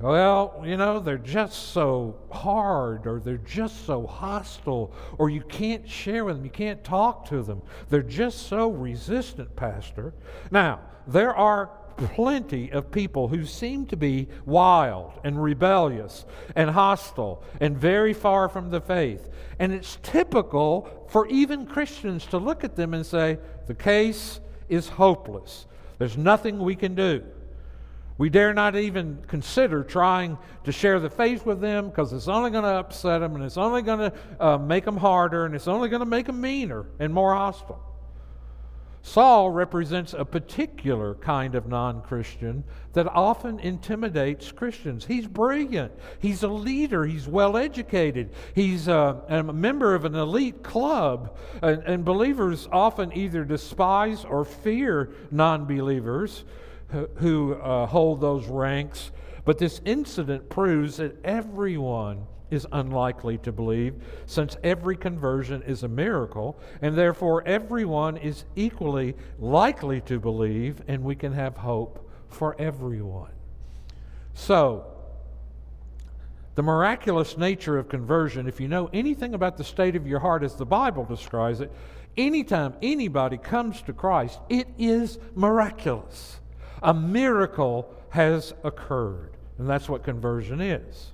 well, 0.00 0.60
you 0.66 0.76
know, 0.76 0.98
they're 0.98 1.18
just 1.18 1.68
so 1.72 2.16
hard 2.32 3.06
or 3.06 3.20
they're 3.20 3.36
just 3.36 3.86
so 3.86 4.08
hostile 4.08 4.92
or 5.18 5.30
you 5.30 5.42
can't 5.42 5.88
share 5.88 6.24
with 6.24 6.34
them, 6.34 6.44
you 6.44 6.50
can't 6.50 6.82
talk 6.82 7.28
to 7.28 7.44
them. 7.44 7.62
They're 7.90 8.02
just 8.02 8.48
so 8.48 8.70
resistant, 8.70 9.54
Pastor. 9.54 10.14
Now, 10.50 10.80
there 11.06 11.32
are 11.32 11.70
plenty 11.96 12.70
of 12.72 12.90
people 12.90 13.28
who 13.28 13.44
seem 13.44 13.86
to 13.86 13.96
be 13.96 14.28
wild 14.44 15.12
and 15.24 15.42
rebellious 15.42 16.24
and 16.56 16.70
hostile 16.70 17.42
and 17.60 17.76
very 17.76 18.12
far 18.12 18.48
from 18.48 18.70
the 18.70 18.80
faith. 18.80 19.28
And 19.58 19.72
it's 19.72 19.98
typical 20.02 21.06
for 21.08 21.26
even 21.28 21.66
Christians 21.66 22.26
to 22.26 22.38
look 22.38 22.64
at 22.64 22.76
them 22.76 22.94
and 22.94 23.04
say, 23.04 23.38
the 23.66 23.74
case 23.74 24.40
is 24.68 24.88
hopeless. 24.88 25.66
There's 25.98 26.16
nothing 26.16 26.58
we 26.58 26.74
can 26.74 26.94
do. 26.94 27.22
We 28.18 28.28
dare 28.28 28.54
not 28.54 28.76
even 28.76 29.18
consider 29.26 29.82
trying 29.82 30.38
to 30.64 30.72
share 30.72 31.00
the 31.00 31.10
faith 31.10 31.44
with 31.46 31.60
them 31.60 31.88
because 31.88 32.12
it's 32.12 32.28
only 32.28 32.50
going 32.50 32.64
to 32.64 32.70
upset 32.70 33.20
them 33.20 33.34
and 33.34 33.44
it's 33.44 33.56
only 33.56 33.82
going 33.82 34.10
to 34.10 34.12
uh, 34.38 34.58
make 34.58 34.84
them 34.84 34.96
harder 34.96 35.44
and 35.46 35.54
it's 35.54 35.68
only 35.68 35.88
going 35.88 36.00
to 36.00 36.06
make 36.06 36.26
them 36.26 36.40
meaner 36.40 36.86
and 36.98 37.12
more 37.12 37.34
hostile. 37.34 37.91
Saul 39.04 39.50
represents 39.50 40.14
a 40.14 40.24
particular 40.24 41.16
kind 41.16 41.56
of 41.56 41.66
non 41.66 42.02
Christian 42.02 42.62
that 42.92 43.08
often 43.08 43.58
intimidates 43.58 44.52
Christians. 44.52 45.04
He's 45.06 45.26
brilliant, 45.26 45.92
he's 46.20 46.44
a 46.44 46.48
leader, 46.48 47.04
he's 47.04 47.26
well 47.26 47.56
educated, 47.56 48.30
he's 48.54 48.88
uh, 48.88 49.20
a, 49.28 49.40
a, 49.40 49.52
member 49.52 49.96
of 49.96 50.04
an 50.04 50.14
elite 50.14 50.62
club, 50.62 51.36
and, 51.62 51.82
and 51.82 52.04
believers 52.04 52.68
often 52.70 53.12
either 53.12 53.44
despise 53.44 54.24
or 54.24 54.44
fear 54.44 55.12
non 55.32 55.64
believers 55.64 56.44
who, 56.88 57.08
who 57.16 57.54
uh, 57.54 57.86
hold 57.86 58.20
those 58.20 58.46
ranks. 58.46 59.10
But 59.44 59.58
this 59.58 59.80
incident 59.84 60.48
proves 60.48 60.98
that 60.98 61.16
everyone 61.24 62.26
is 62.52 62.66
unlikely 62.72 63.38
to 63.38 63.50
believe, 63.50 63.94
since 64.26 64.56
every 64.62 64.96
conversion 64.96 65.62
is 65.62 65.82
a 65.82 65.88
miracle, 65.88 66.58
and 66.80 66.94
therefore 66.94 67.42
everyone 67.46 68.16
is 68.16 68.44
equally 68.54 69.16
likely 69.38 70.00
to 70.02 70.20
believe, 70.20 70.82
and 70.86 71.02
we 71.02 71.14
can 71.14 71.32
have 71.32 71.56
hope 71.56 72.08
for 72.28 72.54
everyone. 72.60 73.32
So, 74.34 74.86
the 76.54 76.62
miraculous 76.62 77.38
nature 77.38 77.78
of 77.78 77.88
conversion, 77.88 78.46
if 78.46 78.60
you 78.60 78.68
know 78.68 78.90
anything 78.92 79.34
about 79.34 79.56
the 79.56 79.64
state 79.64 79.96
of 79.96 80.06
your 80.06 80.20
heart 80.20 80.42
as 80.42 80.54
the 80.54 80.66
Bible 80.66 81.04
describes 81.04 81.60
it, 81.60 81.72
anytime 82.16 82.74
anybody 82.82 83.38
comes 83.38 83.80
to 83.82 83.92
Christ, 83.92 84.38
it 84.50 84.68
is 84.78 85.18
miraculous. 85.34 86.40
A 86.82 86.92
miracle 86.92 87.94
has 88.10 88.52
occurred. 88.64 89.30
And 89.58 89.68
that's 89.68 89.88
what 89.88 90.02
conversion 90.02 90.60
is. 90.60 91.12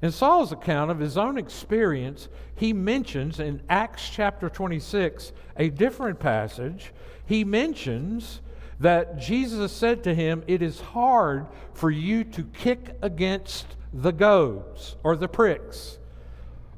In 0.00 0.12
Saul's 0.12 0.52
account 0.52 0.90
of 0.90 1.00
his 1.00 1.18
own 1.18 1.36
experience, 1.36 2.28
he 2.54 2.72
mentions 2.72 3.40
in 3.40 3.60
Acts 3.68 4.08
chapter 4.08 4.48
26 4.48 5.32
a 5.56 5.70
different 5.70 6.20
passage. 6.20 6.92
He 7.26 7.44
mentions 7.44 8.40
that 8.78 9.18
Jesus 9.18 9.72
said 9.72 10.04
to 10.04 10.14
him, 10.14 10.44
It 10.46 10.62
is 10.62 10.80
hard 10.80 11.46
for 11.74 11.90
you 11.90 12.22
to 12.24 12.44
kick 12.44 12.96
against 13.02 13.66
the 13.92 14.12
goads 14.12 14.96
or 15.02 15.16
the 15.16 15.28
pricks. 15.28 15.98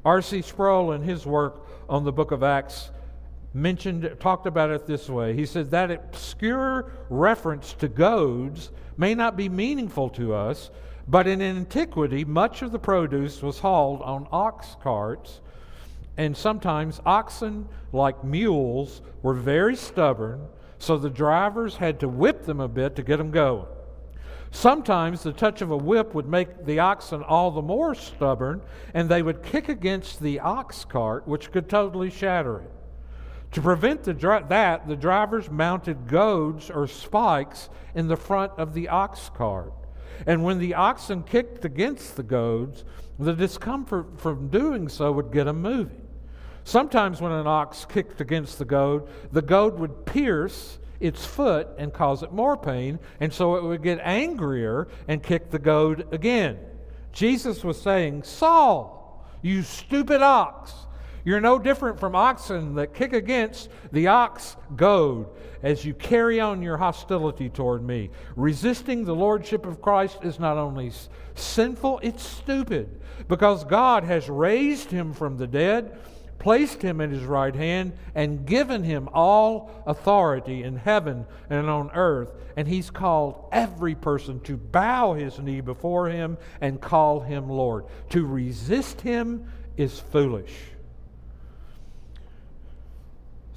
R.C. 0.03 0.41
Sproul, 0.41 0.93
in 0.93 1.03
his 1.03 1.25
work 1.27 1.67
on 1.87 2.03
the 2.03 2.11
book 2.11 2.31
of 2.31 2.41
Acts, 2.41 2.89
mentioned, 3.53 4.15
talked 4.19 4.47
about 4.47 4.71
it 4.71 4.87
this 4.87 5.07
way. 5.07 5.35
He 5.35 5.45
said 5.45 5.69
that 5.71 5.91
obscure 5.91 6.91
reference 7.09 7.73
to 7.73 7.87
goads 7.87 8.71
may 8.97 9.13
not 9.13 9.37
be 9.37 9.47
meaningful 9.47 10.09
to 10.11 10.33
us, 10.33 10.71
but 11.07 11.27
in 11.27 11.41
antiquity, 11.41 12.23
much 12.25 12.61
of 12.61 12.71
the 12.71 12.79
produce 12.79 13.41
was 13.41 13.59
hauled 13.59 14.01
on 14.01 14.27
ox 14.31 14.75
carts, 14.81 15.41
and 16.17 16.35
sometimes 16.35 17.01
oxen, 17.05 17.67
like 17.91 18.23
mules, 18.23 19.01
were 19.21 19.33
very 19.33 19.75
stubborn, 19.75 20.47
so 20.77 20.97
the 20.97 21.09
drivers 21.09 21.75
had 21.75 21.99
to 21.99 22.07
whip 22.07 22.45
them 22.45 22.59
a 22.59 22.67
bit 22.67 22.95
to 22.95 23.03
get 23.03 23.17
them 23.17 23.31
going. 23.31 23.65
Sometimes 24.51 25.23
the 25.23 25.31
touch 25.31 25.61
of 25.61 25.71
a 25.71 25.77
whip 25.77 26.13
would 26.13 26.27
make 26.27 26.65
the 26.65 26.79
oxen 26.79 27.23
all 27.23 27.51
the 27.51 27.61
more 27.61 27.95
stubborn, 27.95 28.61
and 28.93 29.07
they 29.07 29.21
would 29.21 29.43
kick 29.43 29.69
against 29.69 30.21
the 30.21 30.41
ox 30.41 30.83
cart, 30.83 31.25
which 31.27 31.51
could 31.51 31.69
totally 31.69 32.09
shatter 32.09 32.59
it. 32.59 32.71
To 33.53 33.61
prevent 33.61 34.03
the 34.03 34.13
dri- 34.13 34.43
that, 34.49 34.87
the 34.87 34.95
drivers 34.95 35.49
mounted 35.49 36.07
goads 36.07 36.69
or 36.69 36.87
spikes 36.87 37.69
in 37.95 38.07
the 38.07 38.17
front 38.17 38.51
of 38.57 38.73
the 38.73 38.89
ox 38.89 39.29
cart. 39.29 39.73
And 40.25 40.43
when 40.43 40.59
the 40.59 40.73
oxen 40.73 41.23
kicked 41.23 41.65
against 41.65 42.15
the 42.15 42.23
goads, 42.23 42.83
the 43.19 43.33
discomfort 43.33 44.19
from 44.19 44.49
doing 44.49 44.87
so 44.87 45.11
would 45.11 45.31
get 45.31 45.45
them 45.45 45.61
moving. 45.61 46.07
Sometimes, 46.63 47.21
when 47.21 47.31
an 47.31 47.47
ox 47.47 47.85
kicked 47.85 48.21
against 48.21 48.59
the 48.59 48.65
goad, 48.65 49.07
the 49.31 49.41
goad 49.41 49.79
would 49.79 50.05
pierce 50.05 50.77
its 50.99 51.25
foot 51.25 51.67
and 51.77 51.91
cause 51.91 52.21
it 52.21 52.31
more 52.31 52.55
pain, 52.55 52.99
and 53.19 53.33
so 53.33 53.55
it 53.55 53.63
would 53.63 53.81
get 53.81 53.99
angrier 54.03 54.87
and 55.07 55.23
kick 55.23 55.49
the 55.49 55.59
goad 55.59 56.07
again. 56.11 56.59
Jesus 57.11 57.63
was 57.63 57.81
saying, 57.81 58.23
Saul, 58.23 59.27
you 59.41 59.63
stupid 59.63 60.21
ox, 60.21 60.73
you're 61.23 61.41
no 61.41 61.59
different 61.59 61.99
from 61.99 62.15
oxen 62.15 62.75
that 62.75 62.93
kick 62.93 63.13
against 63.13 63.69
the 63.91 64.07
ox 64.07 64.55
goad 64.75 65.27
as 65.63 65.85
you 65.85 65.93
carry 65.93 66.39
on 66.39 66.61
your 66.61 66.77
hostility 66.77 67.49
toward 67.49 67.83
me. 67.83 68.09
Resisting 68.35 69.05
the 69.05 69.15
lordship 69.15 69.65
of 69.65 69.81
Christ 69.81 70.19
is 70.23 70.39
not 70.39 70.57
only 70.57 70.91
sinful, 71.35 71.99
it's 72.01 72.23
stupid 72.23 73.01
because 73.27 73.63
God 73.63 74.03
has 74.03 74.29
raised 74.29 74.89
him 74.89 75.13
from 75.13 75.37
the 75.37 75.47
dead, 75.47 75.97
placed 76.39 76.81
him 76.81 76.99
at 77.01 77.11
his 77.11 77.23
right 77.23 77.55
hand, 77.55 77.93
and 78.15 78.47
given 78.47 78.83
him 78.83 79.07
all 79.13 79.83
authority 79.85 80.63
in 80.63 80.75
heaven 80.75 81.27
and 81.49 81.69
on 81.69 81.91
earth. 81.93 82.31
And 82.57 82.67
he's 82.67 82.89
called 82.89 83.47
every 83.51 83.93
person 83.93 84.39
to 84.41 84.57
bow 84.57 85.13
his 85.13 85.37
knee 85.39 85.61
before 85.61 86.09
him 86.09 86.39
and 86.59 86.81
call 86.81 87.19
him 87.19 87.47
Lord. 87.47 87.85
To 88.09 88.25
resist 88.25 89.01
him 89.01 89.45
is 89.77 89.99
foolish. 89.99 90.51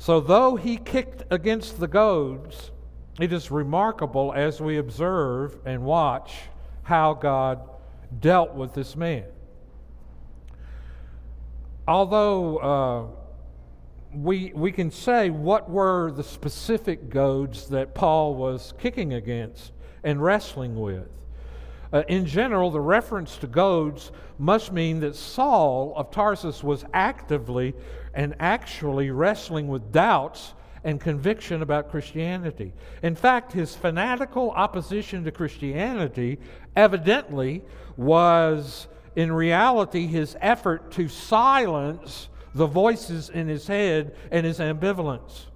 So, 0.05 0.21
though 0.21 0.57
he 0.57 0.77
kicked 0.77 1.23
against 1.31 1.81
the 1.81 1.89
goads, 1.89 2.73
it 3.19 3.33
is 3.33 3.51
remarkable 3.51 4.35
as 4.37 4.61
we 4.61 4.77
observe 4.77 5.57
and 5.65 5.83
watch 5.83 6.35
how 6.83 7.15
God 7.15 7.67
dealt 8.21 8.53
with 8.53 8.75
this 8.75 8.97
man. 8.97 9.25
Although 11.89 12.59
uh, 12.59 14.15
we, 14.15 14.53
we 14.55 14.73
can 14.73 14.91
say 14.91 15.31
what 15.31 15.71
were 15.71 16.13
the 16.13 16.23
specific 16.23 17.09
goads 17.09 17.71
that 17.71 17.95
Paul 17.95 18.35
was 18.35 18.75
kicking 18.79 19.15
against 19.15 19.73
and 20.03 20.23
wrestling 20.23 20.79
with. 20.79 21.09
Uh, 21.95 22.03
in 22.09 22.27
general, 22.27 22.71
the 22.71 22.79
reference 22.79 23.39
to 23.39 23.47
goads 23.47 24.13
must 24.39 24.71
mean 24.71 25.01
that 25.01 25.17
Saul 25.17 25.95
of 25.97 26.11
Tarsus 26.11 26.63
was 26.63 26.85
actively 26.93 27.73
and 28.15 28.35
actually 28.39 29.11
wrestling 29.11 29.69
with 29.69 29.93
doubts 29.93 30.55
and 30.85 31.01
conviction 31.01 31.63
about 31.63 31.91
Christianity. 31.91 32.73
In 33.03 33.15
fact, 33.15 33.53
his 33.53 33.75
fanatical 33.75 34.51
opposition 34.51 35.25
to 35.25 35.33
Christianity 35.33 36.39
evidently 36.77 37.63
was, 37.97 38.87
in 39.17 39.33
reality, 39.33 40.07
his 40.07 40.37
effort 40.41 40.91
to 40.93 41.09
silence 41.09 42.29
the 42.55 42.67
voices 42.67 43.31
in 43.31 43.49
his 43.49 43.67
head 43.67 44.15
and 44.31 44.47
his 44.47 44.59
ambivalence. 44.59 45.47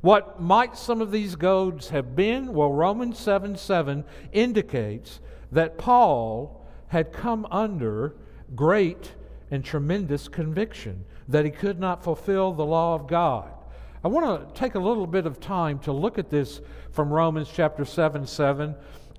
What 0.00 0.40
might 0.40 0.76
some 0.76 1.00
of 1.00 1.12
these 1.12 1.34
goads 1.34 1.88
have 1.88 2.14
been? 2.14 2.52
Well, 2.52 2.72
Romans 2.72 3.18
7 3.18 3.56
7 3.56 4.04
indicates 4.32 5.20
that 5.50 5.78
Paul 5.78 6.66
had 6.88 7.12
come 7.12 7.46
under 7.50 8.14
great 8.54 9.12
and 9.50 9.64
tremendous 9.64 10.28
conviction 10.28 11.04
that 11.28 11.44
he 11.44 11.50
could 11.50 11.78
not 11.78 12.04
fulfill 12.04 12.52
the 12.52 12.64
law 12.64 12.94
of 12.94 13.06
God. 13.06 13.50
I 14.04 14.08
want 14.08 14.54
to 14.54 14.60
take 14.60 14.74
a 14.74 14.80
little 14.80 15.06
bit 15.06 15.24
of 15.24 15.40
time 15.40 15.78
to 15.80 15.92
look 15.92 16.18
at 16.18 16.28
this 16.28 16.60
from 16.90 17.10
Romans 17.10 17.48
chapter 17.52 17.84
7 17.84 18.26
7, 18.26 18.74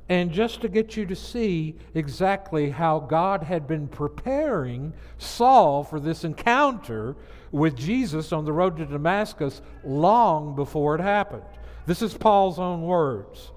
and 0.08 0.32
just 0.32 0.62
to 0.62 0.70
get 0.70 0.96
you 0.96 1.06
to 1.08 1.16
see 1.16 1.76
exactly 1.96 2.70
how 2.70 3.00
God 3.00 3.42
had 3.44 3.68
been 3.68 3.88
preparing 3.88 4.94
Saul 5.18 5.84
for 5.84 6.00
this 6.00 6.24
encounter 6.24 7.16
with 7.52 7.76
Jesus 7.76 8.32
on 8.32 8.46
the 8.46 8.54
road 8.54 8.78
to 8.78 8.86
Damascus 8.86 9.62
long 9.84 10.56
before 10.56 10.94
it 10.96 11.02
happened. 11.02 11.44
This 11.88 12.02
is 12.02 12.14
Paul's 12.14 12.60
own 12.60 12.84
words. 12.84 13.52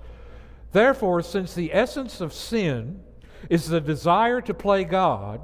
Therefore, 0.72 1.22
since 1.22 1.54
the 1.54 1.74
essence 1.74 2.20
of 2.20 2.32
sin 2.32 3.02
is 3.50 3.68
the 3.68 3.80
desire 3.80 4.40
to 4.42 4.54
play 4.54 4.84
God, 4.84 5.40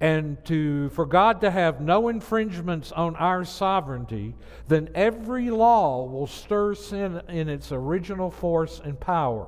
and 0.00 0.42
to, 0.46 0.88
for 0.90 1.04
God 1.04 1.42
to 1.42 1.50
have 1.50 1.80
no 1.80 2.08
infringements 2.08 2.90
on 2.90 3.14
our 3.16 3.44
sovereignty, 3.44 4.34
then 4.66 4.88
every 4.94 5.50
law 5.50 6.06
will 6.06 6.26
stir 6.26 6.74
sin 6.74 7.20
in 7.28 7.48
its 7.48 7.70
original 7.70 8.30
force 8.30 8.80
and 8.82 8.98
power. 8.98 9.46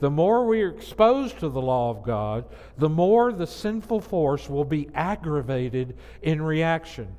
The 0.00 0.10
more 0.10 0.44
we 0.44 0.62
are 0.62 0.70
exposed 0.70 1.38
to 1.38 1.48
the 1.48 1.62
law 1.62 1.90
of 1.90 2.02
God, 2.02 2.46
the 2.76 2.88
more 2.88 3.32
the 3.32 3.46
sinful 3.46 4.00
force 4.00 4.48
will 4.48 4.64
be 4.64 4.90
aggravated 4.94 5.96
in 6.22 6.42
reaction. 6.42 7.16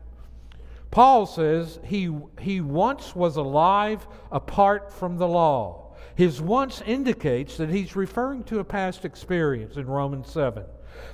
Paul 0.91 1.25
says 1.25 1.79
he, 1.85 2.13
he 2.39 2.59
once 2.59 3.15
was 3.15 3.37
alive 3.37 4.05
apart 4.31 4.91
from 4.91 5.17
the 5.17 5.27
law. 5.27 5.95
His 6.15 6.41
once 6.41 6.81
indicates 6.85 7.55
that 7.57 7.69
he's 7.69 7.95
referring 7.95 8.43
to 8.43 8.59
a 8.59 8.63
past 8.65 9.05
experience 9.05 9.77
in 9.77 9.87
Romans 9.87 10.29
7. 10.29 10.65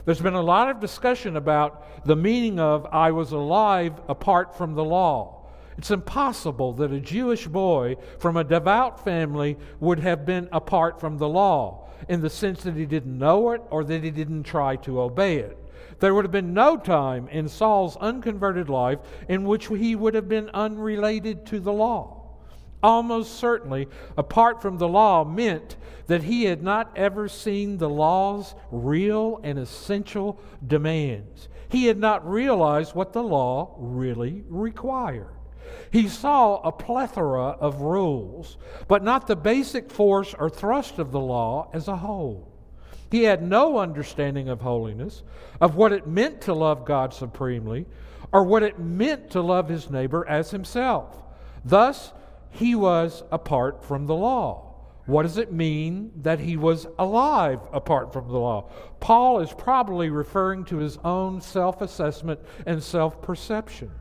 There's 0.05 0.21
been 0.21 0.33
a 0.33 0.41
lot 0.41 0.69
of 0.69 0.79
discussion 0.79 1.35
about 1.35 2.05
the 2.05 2.15
meaning 2.15 2.59
of 2.59 2.85
I 2.91 3.11
was 3.11 3.31
alive 3.31 3.93
apart 4.07 4.57
from 4.57 4.75
the 4.75 4.83
law. 4.83 5.47
It's 5.77 5.91
impossible 5.91 6.73
that 6.73 6.91
a 6.91 6.99
Jewish 6.99 7.47
boy 7.47 7.95
from 8.17 8.35
a 8.35 8.43
devout 8.43 9.03
family 9.03 9.57
would 9.79 9.99
have 9.99 10.25
been 10.25 10.49
apart 10.51 10.99
from 10.99 11.17
the 11.17 11.29
law 11.29 11.87
in 12.07 12.21
the 12.21 12.29
sense 12.29 12.63
that 12.63 12.75
he 12.75 12.85
didn't 12.85 13.17
know 13.17 13.51
it 13.51 13.61
or 13.69 13.83
that 13.83 14.03
he 14.03 14.11
didn't 14.11 14.43
try 14.43 14.75
to 14.77 15.01
obey 15.01 15.37
it. 15.37 15.57
There 15.99 16.13
would 16.13 16.25
have 16.25 16.31
been 16.31 16.53
no 16.53 16.77
time 16.77 17.27
in 17.29 17.47
Saul's 17.47 17.97
unconverted 17.97 18.69
life 18.69 18.99
in 19.27 19.43
which 19.43 19.67
he 19.67 19.95
would 19.95 20.15
have 20.15 20.27
been 20.27 20.49
unrelated 20.53 21.45
to 21.47 21.59
the 21.59 21.73
law 21.73 22.18
almost 22.81 23.35
certainly, 23.35 23.87
apart 24.17 24.61
from 24.61 24.77
the 24.77 24.87
law, 24.87 25.23
meant 25.23 25.75
that 26.07 26.23
he 26.23 26.45
had 26.45 26.63
not 26.63 26.91
ever 26.95 27.27
seen 27.27 27.77
the 27.77 27.89
law's 27.89 28.55
real 28.71 29.39
and 29.43 29.59
essential 29.59 30.39
demands. 30.65 31.49
He 31.69 31.85
had 31.85 31.99
not 31.99 32.27
realized 32.27 32.95
what 32.95 33.13
the 33.13 33.23
law 33.23 33.75
really 33.77 34.43
required. 34.49 35.35
He 35.91 36.07
saw 36.07 36.57
a 36.61 36.71
plethora 36.71 37.49
of 37.59 37.81
rules, 37.81 38.57
but 38.87 39.03
not 39.03 39.27
the 39.27 39.35
basic 39.35 39.91
force 39.91 40.33
or 40.37 40.49
thrust 40.49 40.99
of 40.99 41.11
the 41.11 41.19
law 41.19 41.69
as 41.73 41.87
a 41.87 41.97
whole. 41.97 42.51
He 43.11 43.23
had 43.23 43.41
no 43.41 43.77
understanding 43.77 44.49
of 44.49 44.61
holiness, 44.61 45.23
of 45.61 45.75
what 45.75 45.91
it 45.91 46.07
meant 46.07 46.41
to 46.41 46.53
love 46.53 46.85
God 46.85 47.13
supremely, 47.13 47.85
or 48.31 48.43
what 48.43 48.63
it 48.63 48.79
meant 48.79 49.31
to 49.31 49.41
love 49.41 49.67
his 49.67 49.89
neighbor 49.89 50.27
as 50.27 50.51
himself. 50.51 51.23
Thus, 51.65 52.13
he 52.51 52.75
was 52.75 53.23
apart 53.31 53.83
from 53.83 54.05
the 54.05 54.15
law. 54.15 54.65
What 55.05 55.23
does 55.23 55.37
it 55.37 55.51
mean 55.51 56.11
that 56.21 56.39
he 56.39 56.55
was 56.55 56.85
alive 56.99 57.59
apart 57.73 58.13
from 58.13 58.27
the 58.27 58.37
law? 58.37 58.69
Paul 58.99 59.39
is 59.39 59.51
probably 59.51 60.09
referring 60.09 60.65
to 60.65 60.77
his 60.77 60.97
own 61.03 61.41
self 61.41 61.81
assessment 61.81 62.39
and 62.67 62.83
self 62.83 63.19
perception. 63.21 63.91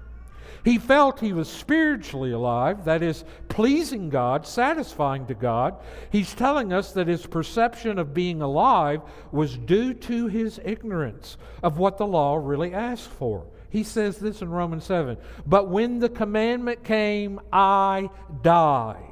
He 0.65 0.77
felt 0.77 1.21
he 1.21 1.33
was 1.33 1.49
spiritually 1.49 2.33
alive, 2.33 2.85
that 2.85 3.03
is, 3.03 3.25
pleasing 3.49 4.11
God, 4.11 4.47
satisfying 4.47 5.25
to 5.27 5.35
God. 5.35 5.77
He's 6.11 6.35
telling 6.35 6.75
us 6.75 6.93
that 6.93 7.09
his 7.09 7.25
perception 7.27 7.99
of 7.99 8.13
being 8.13 8.43
alive 8.43 9.01
was 9.33 9.57
due 9.57 9.95
to 9.95 10.27
his 10.27 10.61
ignorance 10.63 11.39
of 11.63 11.79
what 11.79 11.97
the 11.97 12.07
law 12.07 12.37
really 12.37 12.75
asked 12.75 13.09
for. 13.09 13.47
He 13.71 13.83
says 13.83 14.19
this 14.19 14.41
in 14.43 14.51
Romans 14.51 14.85
7 14.85 15.17
But 15.47 15.69
when 15.69 15.99
the 15.99 16.09
commandment 16.09 16.85
came, 16.85 17.41
I 17.53 18.11
died. 18.43 19.05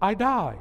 I 0.00 0.14
died. 0.14 0.58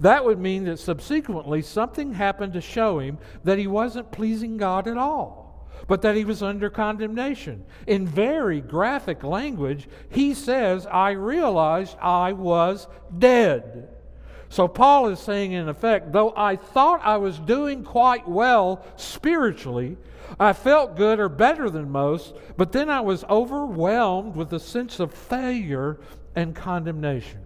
That 0.00 0.24
would 0.24 0.40
mean 0.40 0.64
that 0.64 0.78
subsequently 0.78 1.62
something 1.62 2.12
happened 2.12 2.54
to 2.54 2.60
show 2.60 2.98
him 2.98 3.18
that 3.44 3.58
he 3.58 3.68
wasn't 3.68 4.10
pleasing 4.10 4.56
God 4.56 4.88
at 4.88 4.96
all, 4.96 5.68
but 5.86 6.02
that 6.02 6.16
he 6.16 6.24
was 6.24 6.42
under 6.42 6.68
condemnation. 6.70 7.64
In 7.86 8.06
very 8.06 8.60
graphic 8.60 9.22
language, 9.22 9.88
he 10.10 10.34
says, 10.34 10.86
I 10.86 11.12
realized 11.12 11.96
I 12.00 12.32
was 12.32 12.88
dead. 13.16 13.90
So 14.48 14.68
Paul 14.68 15.08
is 15.08 15.20
saying, 15.20 15.52
in 15.52 15.68
effect, 15.68 16.12
though 16.12 16.32
I 16.36 16.56
thought 16.56 17.00
I 17.04 17.16
was 17.16 17.38
doing 17.38 17.84
quite 17.84 18.28
well 18.28 18.84
spiritually, 18.96 19.96
I 20.38 20.52
felt 20.52 20.96
good 20.96 21.18
or 21.20 21.28
better 21.28 21.70
than 21.70 21.90
most, 21.90 22.34
but 22.56 22.72
then 22.72 22.90
I 22.90 23.00
was 23.00 23.24
overwhelmed 23.24 24.36
with 24.36 24.52
a 24.52 24.60
sense 24.60 25.00
of 25.00 25.12
failure 25.12 26.00
and 26.34 26.54
condemnation. 26.54 27.40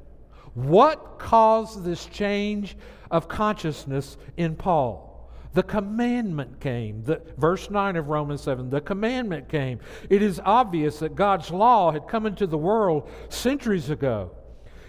What 0.54 1.18
caused 1.18 1.84
this 1.84 2.06
change 2.06 2.76
of 3.10 3.28
consciousness 3.28 4.16
in 4.36 4.56
Paul? 4.56 5.10
The 5.52 5.62
commandment 5.62 6.60
came. 6.60 7.02
The, 7.04 7.20
verse 7.36 7.70
9 7.70 7.96
of 7.96 8.08
Romans 8.08 8.42
7 8.42 8.70
the 8.70 8.80
commandment 8.80 9.48
came. 9.48 9.80
It 10.08 10.22
is 10.22 10.40
obvious 10.44 11.00
that 11.00 11.16
God's 11.16 11.50
law 11.50 11.90
had 11.90 12.06
come 12.06 12.26
into 12.26 12.46
the 12.46 12.58
world 12.58 13.08
centuries 13.28 13.90
ago 13.90 14.30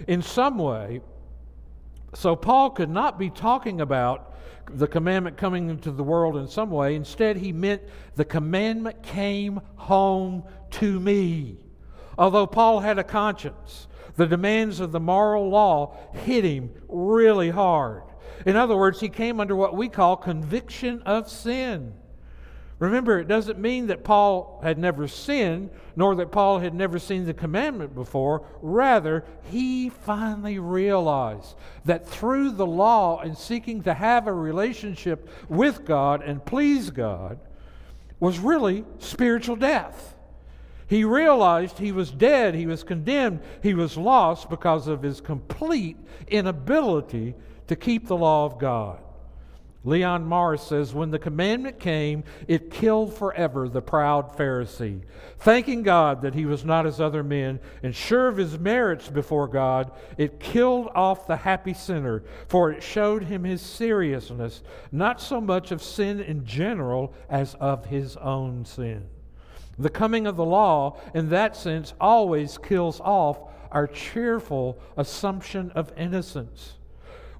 in 0.08 0.21
some 0.21 0.58
way. 0.58 1.01
So 2.13 2.36
Paul 2.36 2.71
could 2.71 2.89
not 2.89 3.17
be 3.17 3.30
talking 3.30 3.82
about 3.82 4.34
the 4.69 4.88
commandment 4.88 5.38
coming 5.38 5.69
into 5.69 5.91
the 5.91 6.04
world 6.04 6.38
in 6.38 6.47
some 6.47 6.69
way. 6.69 6.95
Instead, 6.95 7.38
he 7.38 7.52
meant 7.52 7.82
the 8.15 8.26
commandment 8.26 9.02
came 9.04 9.62
home 9.76 10.43
to 10.71 11.00
me. 11.00 11.58
Although 12.17 12.47
Paul 12.47 12.80
had 12.80 13.00
a 13.00 13.04
conscience, 13.04 13.88
the 14.15 14.28
demands 14.28 14.80
of 14.80 14.91
the 14.91 15.00
moral 15.00 15.50
law 15.50 15.97
hit 16.13 16.43
him 16.43 16.71
really 16.88 17.50
hard. 17.50 18.04
In 18.45 18.56
other 18.56 18.76
words, 18.76 19.00
he 19.00 19.10
came 19.10 19.39
under 19.39 19.56
what 19.56 19.76
we 19.76 19.88
call 19.88 20.17
conviction 20.17 21.02
of 21.04 21.30
sin. 21.30 21.93
Remember, 22.82 23.20
it 23.20 23.28
doesn't 23.28 23.60
mean 23.60 23.88
that 23.88 24.04
Paul 24.04 24.60
had 24.63 24.80
never 24.80 25.08
sinned, 25.08 25.70
nor 25.96 26.15
that 26.15 26.32
Paul 26.32 26.58
had 26.58 26.74
never 26.74 26.98
seen 26.98 27.26
the 27.26 27.34
commandment 27.34 27.94
before. 27.94 28.44
Rather, 28.60 29.24
he 29.52 29.89
finally 29.89 30.58
realized 30.58 31.54
that 31.86 32.08
through 32.08 32.50
the 32.50 32.65
law 32.65 33.20
and 33.20 33.38
seeking 33.38 33.84
to 33.84 33.94
have 33.94 34.26
a 34.26 34.34
relationship 34.34 35.30
with 35.48 35.86
God 35.86 36.24
and 36.24 36.44
please 36.44 36.89
God 36.89 37.38
was 38.20 38.39
really 38.39 38.84
spiritual 38.98 39.58
death. 39.58 40.15
He 40.88 41.04
realized 41.04 41.78
he 41.78 41.91
was 41.91 42.10
dead, 42.10 42.56
he 42.56 42.65
was 42.65 42.84
condemned, 42.84 43.41
he 43.62 43.76
was 43.76 43.96
lost 43.96 44.50
because 44.50 44.88
of 44.88 45.04
his 45.04 45.22
complete 45.22 45.98
inability 46.30 47.36
to 47.67 47.76
keep 47.76 48.08
the 48.08 48.17
law 48.17 48.46
of 48.46 48.58
God. 48.58 49.00
Leon 49.84 50.26
Morris 50.26 50.62
says, 50.62 50.94
When 50.94 51.10
the 51.10 51.17
commandment 51.17 51.80
came, 51.80 52.24
it 52.48 52.70
killed 52.70 53.15
forever 53.15 53.67
the 53.67 53.82
proud 53.82 54.38
Pharisee. 54.38 55.02
Thanking 55.39 55.82
God 55.82 56.22
that 56.22 56.36
he 56.36 56.46
was 56.46 56.63
not 56.63 56.86
as 56.86 57.02
other 57.02 57.24
men, 57.24 57.60
and 57.82 57.96
sure 57.96 58.28
of 58.28 58.38
his 58.38 58.60
merits 58.60 59.10
before 59.10 59.48
God, 59.48 59.91
it 60.20 60.39
killed 60.39 60.89
off 60.94 61.26
the 61.26 61.38
happy 61.38 61.74
sinner, 61.74 62.24
for 62.48 62.72
it 62.72 62.84
showed 62.84 63.24
him 63.24 63.44
his 63.44 63.62
seriousness, 63.62 64.62
not 64.91 65.20
so 65.20 65.41
much 65.41 65.72
of 65.72 65.82
sin 65.82 66.20
in 66.20 66.46
general 66.46 67.13
as 67.28 67.56
of 67.56 67.86
his 67.86 68.17
own 68.17 68.65
sin. 68.65 69.08
The 69.80 69.89
coming 69.89 70.28
of 70.28 70.36
the 70.36 70.46
law, 70.46 71.00
in 71.15 71.30
that 71.30 71.56
sense, 71.56 71.96
always 72.00 72.60
kills 72.60 73.00
off 73.00 73.39
our 73.72 73.88
cheerful 73.88 74.78
assumption 74.96 75.72
of 75.72 75.91
innocence. 75.98 76.76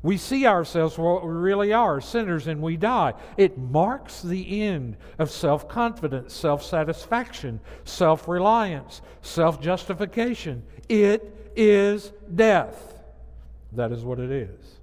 We 0.04 0.18
see 0.18 0.48
ourselves 0.48 0.96
for 0.96 1.14
what 1.14 1.26
we 1.26 1.32
really 1.32 1.74
are 1.74 2.02
sinners 2.02 2.48
and 2.48 2.62
we 2.62 2.76
die. 2.76 3.14
It 3.38 3.58
marks 3.58 4.22
the 4.22 4.62
end 4.62 4.98
of 5.20 5.30
self 5.30 5.68
confidence, 5.68 6.34
self 6.34 6.64
satisfaction, 6.64 7.60
self 7.84 8.28
reliance, 8.28 9.02
self 9.22 9.62
justification. 9.62 10.64
It 10.90 11.52
is 11.56 12.12
death. 12.34 13.00
That 13.74 13.92
is 13.92 14.04
what 14.04 14.20
it 14.20 14.32
is. 14.32 14.80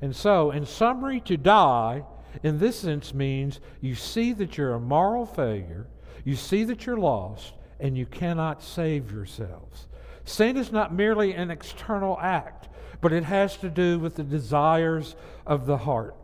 And 0.00 0.14
so, 0.14 0.50
in 0.50 0.66
summary, 0.66 1.20
to 1.20 1.36
die 1.36 2.04
in 2.42 2.58
this 2.58 2.80
sense 2.80 3.14
means 3.14 3.60
you 3.80 3.94
see 3.94 4.32
that 4.32 4.56
you're 4.56 4.74
a 4.74 4.80
moral 4.80 5.26
failure, 5.26 5.86
you 6.24 6.34
see 6.34 6.64
that 6.64 6.86
you're 6.86 6.96
lost, 6.96 7.54
and 7.78 7.96
you 7.96 8.06
cannot 8.06 8.62
save 8.62 9.12
yourselves. 9.12 9.86
Sin 10.24 10.56
is 10.56 10.72
not 10.72 10.94
merely 10.94 11.34
an 11.34 11.50
external 11.50 12.18
act, 12.20 12.68
but 13.02 13.12
it 13.12 13.24
has 13.24 13.58
to 13.58 13.68
do 13.68 13.98
with 13.98 14.14
the 14.14 14.22
desires 14.22 15.14
of 15.44 15.66
the 15.66 15.76
heart. 15.76 16.14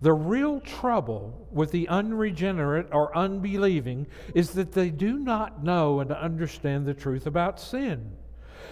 The 0.00 0.12
real 0.12 0.60
trouble 0.60 1.46
with 1.50 1.70
the 1.70 1.88
unregenerate 1.88 2.88
or 2.92 3.14
unbelieving 3.16 4.06
is 4.34 4.52
that 4.52 4.72
they 4.72 4.90
do 4.90 5.18
not 5.18 5.62
know 5.62 6.00
and 6.00 6.10
understand 6.12 6.86
the 6.86 6.94
truth 6.94 7.26
about 7.26 7.60
sin. 7.60 8.12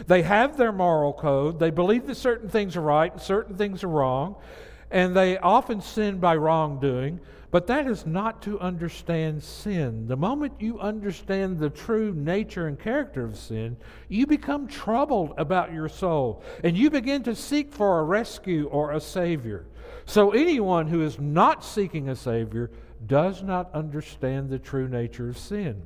They 0.06 0.22
have 0.22 0.56
their 0.56 0.72
moral 0.72 1.12
code, 1.12 1.58
they 1.58 1.70
believe 1.70 2.06
that 2.06 2.16
certain 2.16 2.48
things 2.48 2.76
are 2.76 2.82
right 2.82 3.12
and 3.12 3.20
certain 3.20 3.56
things 3.56 3.84
are 3.84 3.88
wrong, 3.88 4.36
and 4.90 5.16
they 5.16 5.38
often 5.38 5.80
sin 5.80 6.18
by 6.18 6.36
wrongdoing, 6.36 7.20
but 7.52 7.66
that 7.66 7.86
is 7.86 8.06
not 8.06 8.40
to 8.40 8.58
understand 8.60 9.42
sin. 9.42 10.08
The 10.08 10.16
moment 10.16 10.54
you 10.58 10.80
understand 10.80 11.58
the 11.58 11.68
true 11.68 12.14
nature 12.14 12.66
and 12.66 12.80
character 12.80 13.26
of 13.26 13.36
sin, 13.36 13.76
you 14.08 14.26
become 14.26 14.66
troubled 14.66 15.34
about 15.36 15.70
your 15.70 15.90
soul 15.90 16.42
and 16.64 16.76
you 16.76 16.88
begin 16.88 17.22
to 17.24 17.36
seek 17.36 17.70
for 17.70 18.00
a 18.00 18.04
rescue 18.04 18.68
or 18.68 18.92
a 18.92 19.00
Savior. 19.00 19.66
So, 20.06 20.30
anyone 20.30 20.86
who 20.86 21.02
is 21.02 21.18
not 21.20 21.62
seeking 21.62 22.08
a 22.08 22.16
Savior 22.16 22.70
does 23.06 23.42
not 23.42 23.72
understand 23.74 24.48
the 24.48 24.58
true 24.58 24.88
nature 24.88 25.28
of 25.28 25.36
sin. 25.36 25.82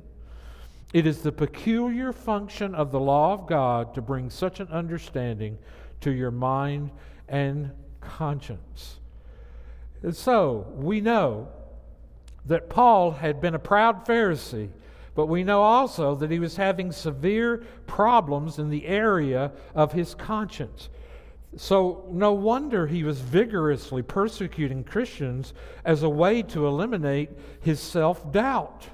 It 0.93 1.05
is 1.05 1.21
the 1.21 1.33
peculiar 1.33 2.13
function 2.13 2.75
of 2.75 2.91
the 2.91 2.99
law 3.01 3.33
of 3.33 3.45
God 3.45 3.93
to 3.95 4.01
bring 4.01 4.29
such 4.29 4.61
an 4.61 4.69
understanding 4.69 5.57
to 5.99 6.11
your 6.11 6.31
mind 6.31 6.91
and 7.27 7.71
conscience. 7.99 8.99
And 10.03 10.15
so, 10.15 10.67
we 10.75 11.01
know 11.01 11.49
that 12.45 12.69
Paul 12.69 13.11
had 13.11 13.41
been 13.41 13.55
a 13.55 13.59
proud 13.59 14.05
Pharisee, 14.05 14.69
but 15.15 15.25
we 15.25 15.43
know 15.43 15.61
also 15.61 16.15
that 16.15 16.31
he 16.31 16.39
was 16.39 16.57
having 16.57 16.91
severe 16.91 17.63
problems 17.87 18.59
in 18.59 18.69
the 18.69 18.85
area 18.85 19.51
of 19.73 19.91
his 19.91 20.13
conscience. 20.13 20.89
So, 21.55 22.05
no 22.11 22.33
wonder 22.33 22.85
he 22.85 23.03
was 23.03 23.19
vigorously 23.19 24.03
persecuting 24.03 24.83
Christians 24.83 25.53
as 25.83 26.03
a 26.03 26.09
way 26.09 26.43
to 26.43 26.67
eliminate 26.67 27.31
his 27.61 27.79
self 27.79 28.31
doubt. 28.31 28.87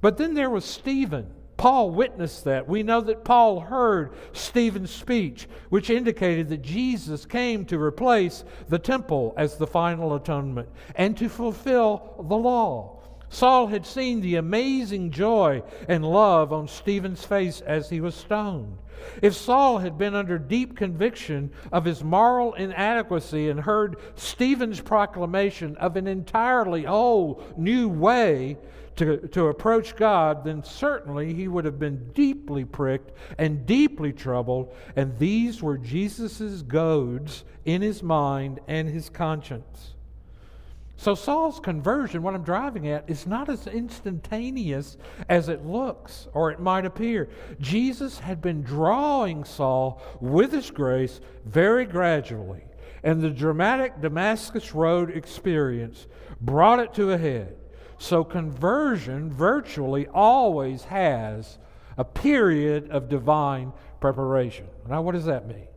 But 0.00 0.18
then 0.18 0.34
there 0.34 0.50
was 0.50 0.64
Stephen. 0.64 1.30
Paul 1.56 1.90
witnessed 1.90 2.44
that. 2.44 2.68
We 2.68 2.82
know 2.82 3.00
that 3.02 3.24
Paul 3.24 3.60
heard 3.60 4.14
Stephen's 4.32 4.90
speech, 4.90 5.48
which 5.68 5.90
indicated 5.90 6.48
that 6.48 6.62
Jesus 6.62 7.24
came 7.24 7.64
to 7.66 7.80
replace 7.80 8.44
the 8.68 8.78
temple 8.78 9.34
as 9.36 9.56
the 9.56 9.66
final 9.66 10.14
atonement 10.14 10.68
and 10.96 11.16
to 11.16 11.28
fulfill 11.28 12.24
the 12.28 12.36
law. 12.36 13.00
Saul 13.28 13.66
had 13.66 13.84
seen 13.84 14.20
the 14.20 14.36
amazing 14.36 15.10
joy 15.10 15.62
and 15.88 16.04
love 16.04 16.52
on 16.52 16.68
Stephen's 16.68 17.24
face 17.24 17.60
as 17.62 17.90
he 17.90 18.00
was 18.00 18.14
stoned. 18.14 18.78
If 19.22 19.34
Saul 19.34 19.78
had 19.78 19.98
been 19.98 20.14
under 20.14 20.38
deep 20.38 20.76
conviction 20.76 21.50
of 21.72 21.84
his 21.84 22.04
moral 22.04 22.54
inadequacy 22.54 23.48
and 23.48 23.60
heard 23.60 23.96
Stephen's 24.14 24.80
proclamation 24.80 25.76
of 25.78 25.96
an 25.96 26.06
entirely 26.06 26.84
whole 26.84 27.42
new 27.56 27.88
way 27.88 28.56
to, 28.96 29.16
to 29.28 29.48
approach 29.48 29.96
God, 29.96 30.44
then 30.44 30.62
certainly 30.62 31.34
he 31.34 31.48
would 31.48 31.64
have 31.64 31.78
been 31.78 32.12
deeply 32.12 32.64
pricked 32.64 33.12
and 33.38 33.66
deeply 33.66 34.12
troubled. 34.12 34.74
And 34.94 35.18
these 35.18 35.62
were 35.62 35.78
Jesus' 35.78 36.62
goads 36.62 37.44
in 37.64 37.82
his 37.82 38.02
mind 38.02 38.60
and 38.68 38.88
his 38.88 39.08
conscience. 39.10 39.94
So 40.96 41.16
Saul's 41.16 41.58
conversion, 41.58 42.22
what 42.22 42.34
I'm 42.34 42.44
driving 42.44 42.88
at, 42.88 43.10
is 43.10 43.26
not 43.26 43.48
as 43.48 43.66
instantaneous 43.66 44.96
as 45.28 45.48
it 45.48 45.66
looks 45.66 46.28
or 46.32 46.52
it 46.52 46.60
might 46.60 46.86
appear. 46.86 47.28
Jesus 47.60 48.20
had 48.20 48.40
been 48.40 48.62
drawing 48.62 49.44
Saul 49.44 50.00
with 50.20 50.52
his 50.52 50.70
grace 50.70 51.20
very 51.44 51.84
gradually, 51.84 52.62
and 53.02 53.20
the 53.20 53.30
dramatic 53.30 54.00
Damascus 54.00 54.72
Road 54.72 55.10
experience 55.10 56.06
brought 56.40 56.78
it 56.78 56.94
to 56.94 57.10
a 57.10 57.18
head. 57.18 57.56
So 57.98 58.24
conversion 58.24 59.32
virtually 59.32 60.06
always 60.08 60.84
has 60.84 61.58
a 61.96 62.04
period 62.04 62.90
of 62.90 63.08
divine 63.08 63.72
preparation. 64.00 64.66
Now, 64.88 65.02
what 65.02 65.12
does 65.12 65.26
that 65.26 65.46
mean? 65.46 65.68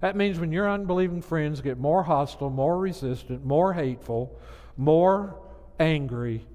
That 0.00 0.16
means 0.16 0.38
when 0.38 0.52
your 0.52 0.70
unbelieving 0.70 1.22
friends 1.22 1.60
get 1.60 1.78
more 1.78 2.02
hostile, 2.02 2.50
more 2.50 2.78
resistant, 2.78 3.44
more 3.44 3.72
hateful, 3.72 4.38
more 4.76 5.40
angry, 5.78 6.46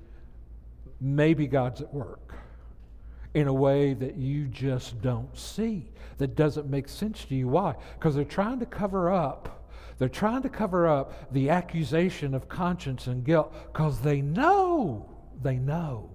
maybe 1.00 1.48
God's 1.48 1.82
at 1.82 1.94
work 1.94 2.36
in 3.34 3.48
a 3.48 3.54
way 3.54 3.94
that 3.94 4.16
you 4.18 4.48
just 4.48 5.02
don't 5.02 5.38
see, 5.38 5.88
that 6.18 6.36
doesn't 6.36 6.70
make 6.70 6.88
sense 6.88 7.24
to 7.26 7.36
you. 7.36 7.48
Why? 7.48 7.76
Because 7.94 8.16
they're 8.16 8.26
trying 8.26 8.60
to 8.60 8.66
cover 8.66 9.12
up. 9.12 9.70
They're 9.98 10.10
trying 10.10 10.42
to 10.42 10.50
cover 10.50 10.88
up 10.88 11.32
the 11.32 11.50
accusation 11.50 12.34
of 12.34 12.50
conscience 12.50 13.08
and 13.08 13.24
guilt 13.24 13.54
because 13.72 14.02
they 14.02 14.22
know, 14.22 15.10
they 15.44 15.56
know. 15.56 16.10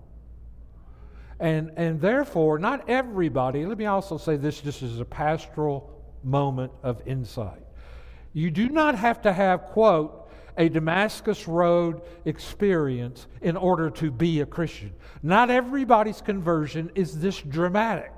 And, 1.38 1.72
and 1.76 2.00
therefore, 2.00 2.58
not 2.58 2.88
everybody, 2.88 3.66
let 3.66 3.76
me 3.76 3.86
also 3.86 4.16
say 4.16 4.36
this 4.36 4.60
just 4.60 4.82
as 4.82 5.00
a 5.00 5.04
pastoral 5.04 5.92
moment 6.24 6.72
of 6.82 7.02
insight. 7.06 7.62
You 8.32 8.50
do 8.50 8.68
not 8.68 8.94
have 8.94 9.22
to 9.22 9.32
have, 9.32 9.62
quote, 9.66 10.30
a 10.56 10.68
Damascus 10.68 11.46
Road 11.46 12.00
experience 12.24 13.26
in 13.42 13.56
order 13.56 13.90
to 13.90 14.10
be 14.10 14.40
a 14.40 14.46
Christian. 14.46 14.92
Not 15.22 15.50
everybody's 15.50 16.22
conversion 16.22 16.90
is 16.94 17.20
this 17.20 17.40
dramatic. 17.42 18.12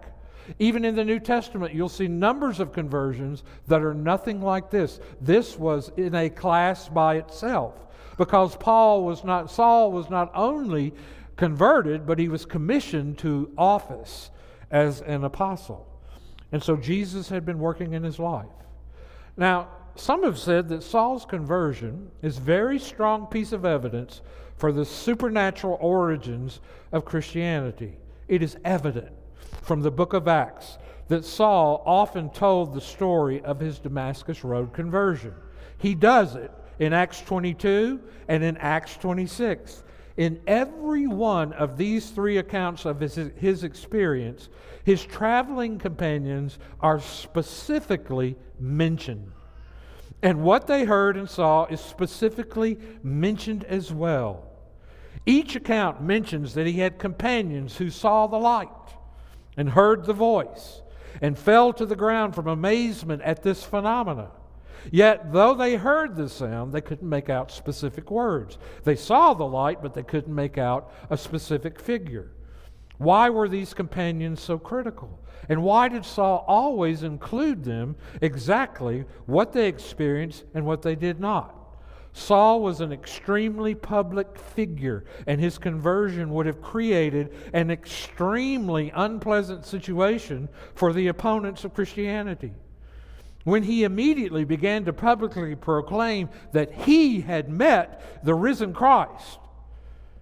Even 0.59 0.85
in 0.85 0.94
the 0.94 1.05
New 1.05 1.18
Testament, 1.18 1.75
you'll 1.75 1.88
see 1.88 2.09
numbers 2.09 2.61
of 2.61 2.73
conversions 2.73 3.42
that 3.66 3.83
are 3.83 3.94
nothing 3.94 4.40
like 4.40 4.71
this. 4.71 5.01
This 5.21 5.59
was 5.59 5.90
in 5.97 6.14
a 6.14 6.31
class 6.31 6.88
by 6.88 7.16
itself 7.16 7.88
because 8.19 8.57
Paul 8.57 9.05
was 9.05 9.25
not, 9.25 9.51
Saul 9.51 9.91
was 9.93 10.11
not 10.11 10.31
only 10.35 10.93
converted, 11.37 12.07
but 12.07 12.19
he 12.19 12.29
was 12.29 12.45
commissioned 12.45 13.17
to 13.19 13.51
office 13.57 14.31
as 14.71 15.01
an 15.01 15.25
apostle. 15.25 15.87
And 16.53 16.63
so 16.63 16.77
Jesus 16.77 17.29
had 17.29 17.47
been 17.47 17.59
working 17.59 17.95
in 17.95 18.03
his 18.03 18.19
life. 18.19 18.47
Now, 19.37 19.69
some 19.95 20.25
have 20.25 20.39
said 20.39 20.69
that 20.69 20.83
Saul's 20.83 21.25
conversion 21.25 22.11
is 22.21 22.39
a 22.39 22.43
very 22.43 22.79
strong 22.79 23.27
piece 23.27 23.53
of 23.53 23.65
evidence 23.65 24.21
for 24.57 24.73
the 24.73 24.85
supernatural 24.85 25.79
origins 25.81 26.61
of 26.93 27.05
Christianity. 27.05 27.97
It 28.27 28.43
is 28.43 28.57
evident 28.65 29.13
from 29.63 29.81
the 29.81 29.91
book 29.91 30.13
of 30.13 30.27
Acts 30.27 30.79
that 31.07 31.25
Saul 31.25 31.83
often 31.87 32.31
told 32.31 32.75
the 32.75 32.81
story 32.81 33.43
of 33.43 33.61
his 33.61 33.79
Damascus 33.79 34.45
Road 34.45 34.73
conversion. 34.73 35.35
He 35.79 35.95
does 35.95 36.35
it 36.35 36.51
in 36.79 36.93
Acts 36.93 37.21
22 37.23 38.01
and 38.29 38.43
in 38.43 38.57
Acts 38.59 38.97
26. 38.97 39.85
In 40.17 40.41
every 40.47 41.07
one 41.07 41.53
of 41.53 41.77
these 41.77 42.11
three 42.11 42.38
accounts 42.38 42.85
of 42.85 43.01
his, 43.01 43.14
his 43.37 43.62
experience, 43.62 44.49
his 44.85 45.05
traveling 45.05 45.79
companions 45.79 46.59
are 46.81 47.01
specifically 47.01 48.37
mentioned. 48.59 49.31
And 50.23 50.43
what 50.43 50.67
they 50.67 50.85
heard 50.85 51.17
and 51.17 51.31
saw 51.31 51.67
is 51.67 51.81
specifically 51.81 52.79
mentioned 53.03 53.64
as 53.64 53.93
well. 53.93 54.45
Each 55.25 55.55
account 55.55 56.03
mentions 56.03 56.55
that 56.55 56.67
he 56.67 56.81
had 56.81 56.99
companions 56.99 57.77
who 57.77 57.91
saw 57.91 58.27
the 58.27 58.38
light 58.38 58.69
and 59.57 59.71
heard 59.71 60.05
the 60.05 60.12
voice 60.12 60.83
and 61.21 61.38
fell 61.38 61.73
to 61.75 61.87
the 61.87 61.97
ground 61.97 62.35
from 62.35 62.47
amazement 62.47 63.23
at 63.23 63.43
this 63.43 63.62
phenomena. 63.62 64.31
Yet, 64.91 65.33
though 65.33 65.55
they 65.55 65.77
heard 65.77 66.17
the 66.17 66.29
sound, 66.29 66.73
they 66.73 66.81
couldn't 66.81 67.09
make 67.09 67.29
out 67.29 67.51
specific 67.51 68.11
words. 68.11 68.59
They 68.85 68.97
saw 68.97 69.35
the 69.35 69.45
light, 69.45 69.83
but 69.83 69.95
they 69.95 70.03
couldn't 70.03 70.35
make 70.35 70.59
out 70.59 70.93
a 71.11 71.17
specific 71.17 71.81
figure. 71.81 72.33
Why 72.99 73.31
were 73.31 73.49
these 73.49 73.75
companions 73.75 74.41
so 74.41 74.59
critical? 74.59 75.21
And 75.49 75.62
why 75.62 75.88
did 75.88 76.05
Saul 76.05 76.45
always 76.49 77.03
include 77.03 77.64
them 77.64 77.97
exactly 78.21 79.05
what 79.27 79.53
they 79.53 79.69
experienced 79.69 80.45
and 80.55 80.67
what 80.67 80.83
they 80.83 80.97
did 80.97 81.21
not? 81.21 81.55
Saul 82.12 82.61
was 82.61 82.81
an 82.81 82.93
extremely 82.93 83.75
public 83.75 84.37
figure, 84.37 85.05
and 85.27 85.41
his 85.41 85.59
conversion 85.59 86.31
would 86.31 86.47
have 86.47 86.61
created 86.61 87.33
an 87.53 87.71
extremely 87.71 88.91
unpleasant 88.95 89.64
situation 89.64 90.49
for 90.75 90.93
the 90.93 91.07
opponents 91.07 91.64
of 91.64 91.75
Christianity. 91.75 92.53
When 93.44 93.62
he 93.62 93.85
immediately 93.85 94.44
began 94.44 94.85
to 94.85 94.92
publicly 94.92 95.55
proclaim 95.55 96.29
that 96.53 96.72
he 96.72 97.20
had 97.20 97.48
met 97.48 98.24
the 98.24 98.35
risen 98.35 98.72
Christ. 98.72 99.38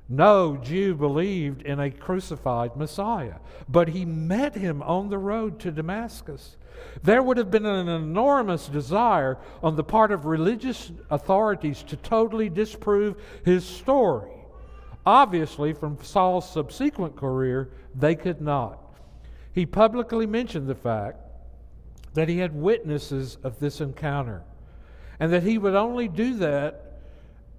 No 0.08 0.56
Jew 0.56 0.94
believed 0.94 1.62
in 1.62 1.80
a 1.80 1.90
crucified 1.90 2.76
Messiah, 2.76 3.36
but 3.68 3.88
he 3.88 4.04
met 4.04 4.54
him 4.54 4.80
on 4.82 5.08
the 5.08 5.18
road 5.18 5.58
to 5.60 5.72
Damascus. 5.72 6.56
There 7.02 7.22
would 7.22 7.38
have 7.38 7.50
been 7.50 7.66
an 7.66 7.88
enormous 7.88 8.68
desire 8.68 9.38
on 9.62 9.74
the 9.74 9.82
part 9.82 10.12
of 10.12 10.24
religious 10.24 10.92
authorities 11.10 11.82
to 11.84 11.96
totally 11.96 12.48
disprove 12.48 13.20
his 13.44 13.64
story. 13.64 14.30
Obviously, 15.04 15.72
from 15.72 15.98
Saul's 16.02 16.48
subsequent 16.48 17.16
career, 17.16 17.70
they 17.94 18.14
could 18.14 18.40
not. 18.40 18.78
He 19.52 19.66
publicly 19.66 20.26
mentioned 20.26 20.68
the 20.68 20.74
fact 20.74 21.25
that 22.16 22.30
he 22.30 22.38
had 22.38 22.54
witnesses 22.54 23.36
of 23.44 23.60
this 23.60 23.80
encounter 23.80 24.42
and 25.20 25.30
that 25.32 25.42
he 25.42 25.58
would 25.58 25.74
only 25.74 26.08
do 26.08 26.34
that 26.34 27.00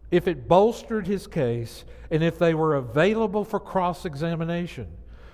if 0.09 0.27
it 0.27 0.47
bolstered 0.47 1.05
his 1.05 1.27
case 1.27 1.85
and 2.09 2.23
if 2.23 2.39
they 2.39 2.55
were 2.55 2.75
available 2.75 3.45
for 3.45 3.59
cross 3.59 4.03
examination. 4.03 4.87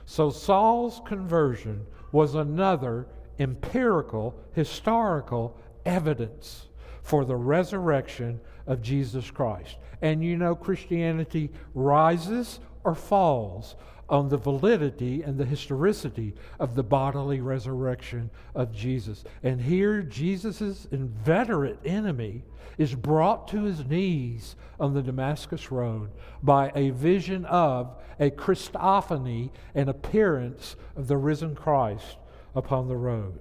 So 0.06 0.30
Saul's 0.30 1.02
conversion 1.06 1.86
was 2.12 2.36
another 2.36 3.08
empirical, 3.40 4.36
historical 4.52 5.58
evidence 5.86 6.68
for 7.02 7.24
the 7.24 7.36
resurrection 7.36 8.42
of 8.68 8.82
Jesus 8.82 9.32
Christ. 9.32 9.78
And 10.02 10.22
you 10.22 10.36
know, 10.36 10.54
Christianity 10.54 11.50
rises 11.74 12.60
or 12.84 12.94
falls 12.94 13.76
on 14.10 14.30
the 14.30 14.38
validity 14.38 15.22
and 15.24 15.38
the 15.38 15.46
historicity 15.46 16.36
of 16.60 16.76
the 16.76 16.84
bodily 16.84 17.42
resurrection 17.42 18.30
of 18.54 18.74
Jesus. 18.74 19.24
And 19.42 19.62
here, 19.62 20.02
Jesus' 20.02 20.88
inveterate 20.92 21.80
enemy 21.86 22.44
is 22.78 22.96
brought 22.96 23.48
to 23.50 23.64
his 23.64 23.86
knees 23.86 24.56
on 24.80 24.94
the 24.94 25.02
Damascus 25.02 25.72
Road 25.72 26.10
by 26.42 26.72
a 26.76 26.90
vision 26.90 27.46
of 27.46 27.96
a 28.20 28.30
Christophany, 28.30 29.52
an 29.76 29.90
appearance 29.90 30.76
of 30.96 31.08
the 31.08 31.18
risen 31.18 31.56
Christ 31.56 32.18
upon 32.56 32.88
the 32.88 32.98
road. 32.98 33.40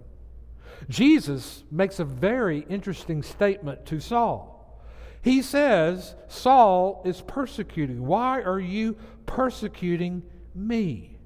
Jesus 0.88 1.64
makes 1.70 1.98
a 1.98 2.05
very 2.05 2.66
interesting 2.68 3.22
statement 3.22 3.87
to 3.87 4.01
Saul. 4.01 4.83
He 5.22 5.40
says, 5.40 6.16
Saul 6.29 7.03
is 7.05 7.20
persecuting. 7.20 8.05
Why 8.05 8.42
are 8.42 8.59
you 8.59 8.96
persecuting 9.25 10.22
me? 10.54 11.16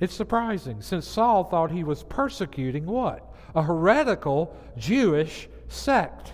It's 0.00 0.14
surprising, 0.14 0.82
since 0.82 1.06
Saul 1.06 1.44
thought 1.44 1.70
he 1.70 1.84
was 1.84 2.02
persecuting 2.02 2.86
what? 2.86 3.32
A 3.54 3.62
heretical 3.62 4.56
Jewish 4.76 5.48
sect. 5.68 6.32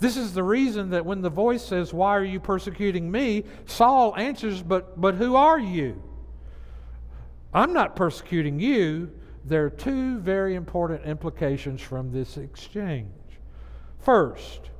This 0.00 0.16
is 0.16 0.34
the 0.34 0.42
reason 0.42 0.90
that 0.90 1.06
when 1.06 1.22
the 1.22 1.30
voice 1.30 1.64
says, 1.64 1.94
Why 1.94 2.16
are 2.16 2.24
you 2.24 2.40
persecuting 2.40 3.10
me? 3.10 3.44
Saul 3.66 4.16
answers, 4.16 4.62
But, 4.62 5.00
but 5.00 5.14
who 5.14 5.36
are 5.36 5.58
you? 5.58 6.02
I'm 7.52 7.72
not 7.72 7.94
persecuting 7.94 8.58
you. 8.58 9.12
There 9.44 9.64
are 9.66 9.70
two 9.70 10.18
very 10.18 10.56
important 10.56 11.04
implications 11.04 11.80
from 11.80 12.10
this 12.10 12.36
exchange. 12.36 13.12
First, 14.00 14.70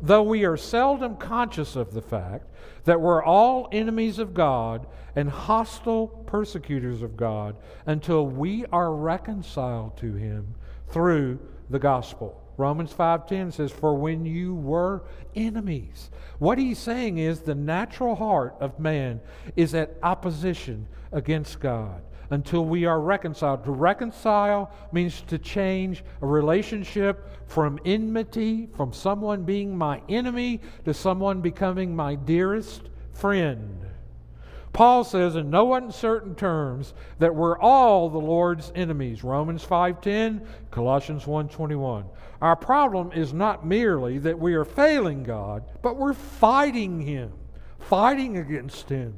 though 0.00 0.22
we 0.22 0.44
are 0.44 0.56
seldom 0.56 1.16
conscious 1.16 1.76
of 1.76 1.92
the 1.92 2.02
fact 2.02 2.46
that 2.84 3.00
we're 3.00 3.22
all 3.22 3.68
enemies 3.72 4.18
of 4.18 4.34
God 4.34 4.86
and 5.16 5.28
hostile 5.28 6.08
persecutors 6.08 7.02
of 7.02 7.16
God 7.16 7.56
until 7.86 8.26
we 8.26 8.64
are 8.66 8.94
reconciled 8.94 9.96
to 9.98 10.14
Him 10.14 10.54
through 10.88 11.38
the 11.70 11.78
gospel. 11.78 12.40
Romans 12.56 12.92
5:10 12.92 13.52
says 13.52 13.72
for 13.72 13.94
when 13.94 14.24
you 14.24 14.54
were 14.54 15.02
enemies. 15.34 16.10
What 16.38 16.58
he's 16.58 16.78
saying 16.78 17.18
is 17.18 17.40
the 17.40 17.54
natural 17.54 18.14
heart 18.14 18.54
of 18.60 18.78
man 18.78 19.20
is 19.56 19.74
at 19.74 19.96
opposition 20.02 20.86
against 21.10 21.58
God 21.58 22.02
until 22.30 22.64
we 22.64 22.84
are 22.84 23.00
reconciled. 23.00 23.64
To 23.64 23.72
reconcile 23.72 24.70
means 24.92 25.20
to 25.22 25.38
change 25.38 26.04
a 26.22 26.26
relationship 26.26 27.28
from 27.46 27.78
enmity, 27.84 28.68
from 28.76 28.92
someone 28.92 29.44
being 29.44 29.76
my 29.76 30.00
enemy, 30.08 30.60
to 30.84 30.94
someone 30.94 31.40
becoming 31.40 31.94
my 31.94 32.14
dearest 32.14 32.82
friend. 33.12 33.80
Paul 34.72 35.04
says 35.04 35.36
in 35.36 35.50
no 35.50 35.74
uncertain 35.74 36.34
terms 36.34 36.94
that 37.20 37.34
we're 37.34 37.56
all 37.58 38.10
the 38.10 38.18
Lord's 38.18 38.72
enemies. 38.74 39.22
Romans 39.22 39.64
5:10, 39.64 40.44
Colossians 40.72 41.26
1:21. 41.26 42.06
Our 42.42 42.56
problem 42.56 43.12
is 43.12 43.32
not 43.32 43.64
merely 43.64 44.18
that 44.18 44.40
we 44.40 44.54
are 44.54 44.64
failing 44.64 45.22
God, 45.22 45.62
but 45.80 45.96
we're 45.96 46.12
fighting 46.12 47.00
him, 47.00 47.32
fighting 47.78 48.36
against 48.36 48.88
him. 48.88 49.14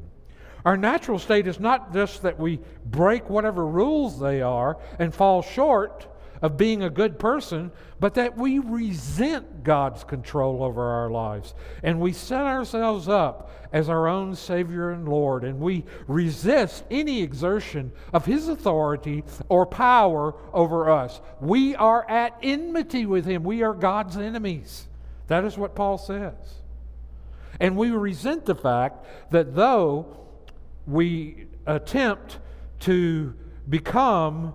Our 0.67 0.77
natural 0.77 1.21
state 1.21 1.47
is 1.47 1.61
not 1.61 1.93
just 1.93 2.23
that 2.23 2.41
we 2.41 2.59
break 2.85 3.31
whatever 3.31 3.65
rules 3.65 4.19
they 4.19 4.43
are 4.43 4.77
and 4.99 5.15
fall 5.15 5.41
short 5.41 6.09
of 6.43 6.57
being 6.57 6.83
a 6.83 6.91
good 6.91 7.21
person, 7.21 7.71
but 8.01 8.15
that 8.15 8.37
we 8.37 8.59
resent 8.59 9.63
God's 9.63 10.03
control 10.03 10.65
over 10.65 10.83
our 10.83 11.09
lives. 11.09 11.55
And 11.85 12.01
we 12.01 12.13
set 12.13 12.43
ourselves 12.43 13.09
up 13.09 13.53
as 13.73 13.89
our 13.89 14.09
own 14.09 14.35
Savior 14.35 14.91
and 14.91 15.09
Lord, 15.09 15.45
and 15.45 15.61
we 15.61 15.85
resist 16.09 16.83
any 16.91 17.23
exertion 17.23 17.93
of 18.13 18.27
His 18.27 18.49
authority 18.49 19.23
or 19.49 19.67
power 19.67 20.35
over 20.53 20.91
us. 20.91 21.21
We 21.41 21.77
are 21.77 22.11
at 22.11 22.37
enmity 22.43 23.07
with 23.07 23.25
Him, 23.25 23.45
we 23.45 23.63
are 23.63 23.73
God's 23.73 24.17
enemies. 24.17 24.89
That 25.29 25.45
is 25.45 25.57
what 25.57 25.77
Paul 25.77 25.97
says. 25.97 26.35
And 27.61 27.77
we 27.77 27.93
resent 27.93 28.47
the 28.47 28.57
fact 28.57 29.07
that 29.31 29.55
though 29.55 30.26
we 30.87 31.47
attempt 31.67 32.39
to 32.81 33.35
become 33.69 34.55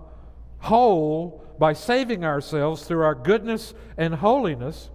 whole 0.58 1.44
by 1.58 1.72
saving 1.72 2.24
ourselves 2.24 2.84
through 2.84 3.02
our 3.02 3.14
goodness 3.14 3.74
and 3.96 4.14
holiness, 4.14 4.90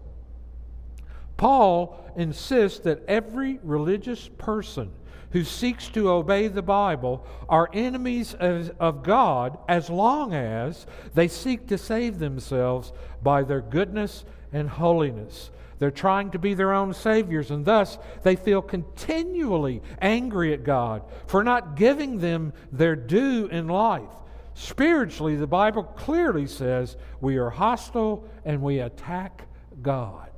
Paul 1.37 2.11
insists 2.15 2.79
that 2.79 3.03
every 3.07 3.59
religious 3.63 4.29
person 4.37 4.91
who 5.31 5.43
seeks 5.43 5.89
to 5.89 6.09
obey 6.09 6.47
the 6.47 6.61
Bible 6.61 7.25
are 7.47 7.69
enemies 7.73 8.33
of, 8.33 8.71
of, 8.79 9.03
God 9.03 9.57
as 9.67 9.89
long 9.89 10.33
as 10.33 10.87
they 11.13 11.27
seek 11.27 11.67
to 11.67 11.77
save 11.77 12.17
themselves 12.19 12.91
by 13.21 13.43
their 13.43 13.61
goodness 13.61 14.25
and 14.51 14.69
holiness. 14.69 15.51
They're 15.79 15.91
trying 15.91 16.31
to 16.31 16.39
be 16.39 16.53
their 16.53 16.73
own 16.73 16.93
saviors, 16.93 17.51
and 17.51 17.63
thus 17.63 17.97
they 18.23 18.35
feel 18.35 18.61
continually 18.61 19.81
angry 20.01 20.53
at 20.53 20.63
God 20.63 21.03
for 21.27 21.43
not 21.43 21.75
giving 21.75 22.19
them 22.19 22.53
their 22.71 22.95
due 22.95 23.47
in 23.47 23.67
life. 23.67 24.09
Spiritually, 24.55 25.35
the 25.35 25.45
Bible 25.45 25.83
clearly 25.83 26.47
says 26.47 26.97
we 27.21 27.37
are 27.37 27.51
hostile 27.51 28.27
and 28.43 28.61
we 28.61 28.79
attack 28.79 29.47
God. 29.83 30.31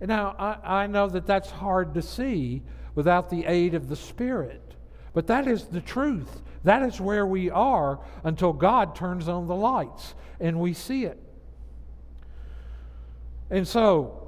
Now, 0.00 0.34
I, 0.38 0.84
I 0.84 0.86
know 0.86 1.08
that 1.08 1.26
that's 1.26 1.50
hard 1.50 1.92
to 1.94 2.00
see 2.00 2.62
without 2.94 3.28
the 3.28 3.44
aid 3.44 3.74
of 3.74 3.90
the 3.90 3.96
Spirit, 3.96 4.62
but 5.12 5.26
that 5.26 5.46
is 5.46 5.66
the 5.66 5.82
truth. 5.82 6.40
That 6.64 6.82
is 6.82 7.00
where 7.00 7.26
we 7.26 7.50
are 7.50 8.00
until 8.24 8.54
God 8.54 8.94
turns 8.94 9.28
on 9.28 9.46
the 9.46 9.54
lights 9.54 10.14
and 10.40 10.58
we 10.58 10.72
see 10.72 11.04
it. 11.04 11.18
And 13.50 13.66
so, 13.66 14.19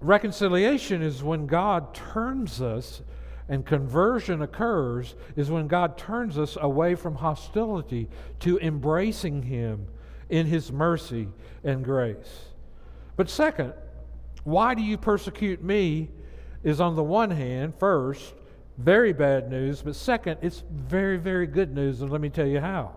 Reconciliation 0.00 1.02
is 1.02 1.22
when 1.22 1.46
God 1.46 1.94
turns 1.94 2.62
us, 2.62 3.02
and 3.48 3.66
conversion 3.66 4.42
occurs, 4.42 5.14
is 5.36 5.50
when 5.50 5.66
God 5.66 5.98
turns 5.98 6.38
us 6.38 6.56
away 6.60 6.94
from 6.94 7.16
hostility 7.16 8.08
to 8.40 8.58
embracing 8.60 9.42
Him 9.42 9.88
in 10.28 10.46
His 10.46 10.70
mercy 10.72 11.28
and 11.64 11.84
grace. 11.84 12.46
But 13.16 13.28
second, 13.28 13.74
why 14.44 14.74
do 14.74 14.82
you 14.82 14.96
persecute 14.96 15.62
me? 15.62 16.10
Is 16.62 16.80
on 16.80 16.94
the 16.94 17.02
one 17.02 17.30
hand, 17.30 17.74
first, 17.78 18.34
very 18.78 19.12
bad 19.12 19.50
news, 19.50 19.82
but 19.82 19.96
second, 19.96 20.38
it's 20.42 20.62
very, 20.70 21.16
very 21.16 21.46
good 21.46 21.74
news, 21.74 22.00
and 22.02 22.10
let 22.10 22.20
me 22.20 22.28
tell 22.28 22.46
you 22.46 22.60
how. 22.60 22.92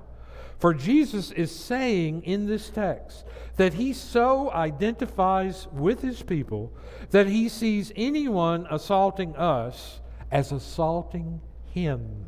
For 0.59 0.73
Jesus 0.73 1.31
is 1.31 1.53
saying 1.53 2.23
in 2.23 2.45
this 2.45 2.69
text 2.69 3.25
that 3.55 3.75
he 3.75 3.93
so 3.93 4.51
identifies 4.51 5.67
with 5.71 6.01
his 6.01 6.21
people 6.23 6.71
that 7.11 7.27
he 7.27 7.47
sees 7.47 7.91
anyone 7.95 8.65
assaulting 8.69 9.35
us 9.35 9.99
as 10.31 10.51
assaulting 10.51 11.39
him. 11.71 12.25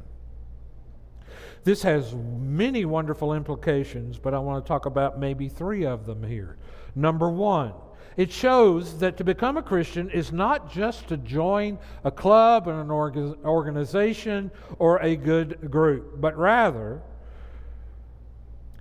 This 1.64 1.82
has 1.82 2.14
many 2.14 2.86
wonderful 2.86 3.34
implications, 3.34 4.20
but 4.20 4.36
I 4.36 4.40
want 4.40 4.64
to 4.64 4.68
talk 4.68 4.86
about 4.86 5.20
maybe 5.20 5.50
three 5.50 5.84
of 5.84 6.06
them 6.06 6.22
here. 6.22 6.58
Number 6.94 7.30
one, 7.30 7.74
it 8.18 8.32
shows 8.32 9.00
that 9.00 9.18
to 9.18 9.24
become 9.24 9.58
a 9.58 9.64
Christian 9.64 10.10
is 10.12 10.32
not 10.32 10.72
just 10.72 11.08
to 11.08 11.18
join 11.18 11.80
a 12.04 12.12
club 12.12 12.68
and 12.68 12.80
an 12.80 12.92
organization 12.92 14.52
or 14.78 15.00
a 15.00 15.16
good 15.16 15.72
group, 15.72 16.22
but 16.22 16.38
rather 16.38 17.02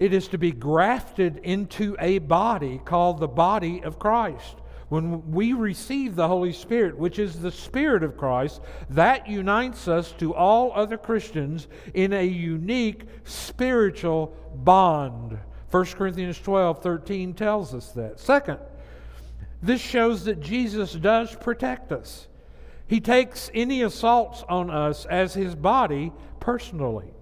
it 0.05 0.13
is 0.13 0.29
to 0.29 0.37
be 0.37 0.53
grafted 0.53 1.39
into 1.39 1.97
a 1.99 2.19
body 2.19 2.79
called 2.85 3.21
the 3.21 3.27
body 3.27 3.83
of 3.83 3.99
Christ. 3.99 4.57
When 4.91 5.33
we 5.33 5.55
receive 5.55 6.15
the 6.15 6.29
Holy 6.29 6.53
Spirit, 6.53 6.99
which 6.99 7.19
is 7.19 7.41
the 7.41 7.51
Spirit 7.51 8.03
of 8.03 8.19
Christ, 8.19 8.61
that 8.91 9.27
unites 9.27 9.89
us 9.89 10.13
to 10.19 10.35
all 10.35 10.73
other 10.75 10.99
Christians 10.99 11.69
in 11.95 12.13
a 12.13 12.23
unique 12.23 13.05
spiritual 13.25 14.37
bond. 14.57 15.39
1 15.71 15.87
Corinthians 15.87 16.39
12 16.39 16.83
13 16.83 17.33
tells 17.33 17.73
us 17.73 17.93
that. 17.93 18.21
Second, 18.21 18.59
this 19.63 19.81
shows 19.81 20.27
that 20.27 20.39
Jesus 20.39 20.93
does 20.93 21.35
protect 21.35 21.93
us. 21.93 22.29
He 22.87 23.01
takes 23.01 23.51
any 23.55 23.81
assaults 23.81 24.45
on 24.51 24.69
us 24.69 25.07
as 25.07 25.33
his 25.33 25.55
body 25.55 26.13
personally. 26.41 27.15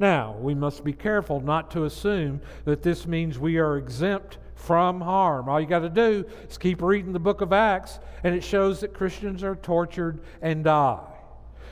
Now, 0.00 0.34
we 0.40 0.54
must 0.54 0.82
be 0.82 0.94
careful 0.94 1.40
not 1.40 1.70
to 1.72 1.84
assume 1.84 2.40
that 2.64 2.82
this 2.82 3.06
means 3.06 3.38
we 3.38 3.58
are 3.58 3.76
exempt 3.76 4.38
from 4.54 5.02
harm. 5.02 5.46
All 5.46 5.60
you 5.60 5.66
got 5.66 5.80
to 5.80 5.90
do 5.90 6.24
is 6.48 6.56
keep 6.56 6.80
reading 6.80 7.12
the 7.12 7.18
book 7.18 7.42
of 7.42 7.52
Acts, 7.52 8.00
and 8.24 8.34
it 8.34 8.42
shows 8.42 8.80
that 8.80 8.94
Christians 8.94 9.44
are 9.44 9.56
tortured 9.56 10.20
and 10.40 10.64
die. 10.64 11.00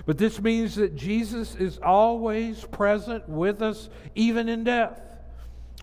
But 0.05 0.19
this 0.19 0.41
means 0.41 0.77
that 0.77 0.95
Jesus 0.95 1.55
is 1.55 1.79
always 1.79 2.65
present 2.67 3.27
with 3.29 3.63
us, 3.63 3.89
even 4.15 4.51
in 4.51 4.63
death, 4.63 5.01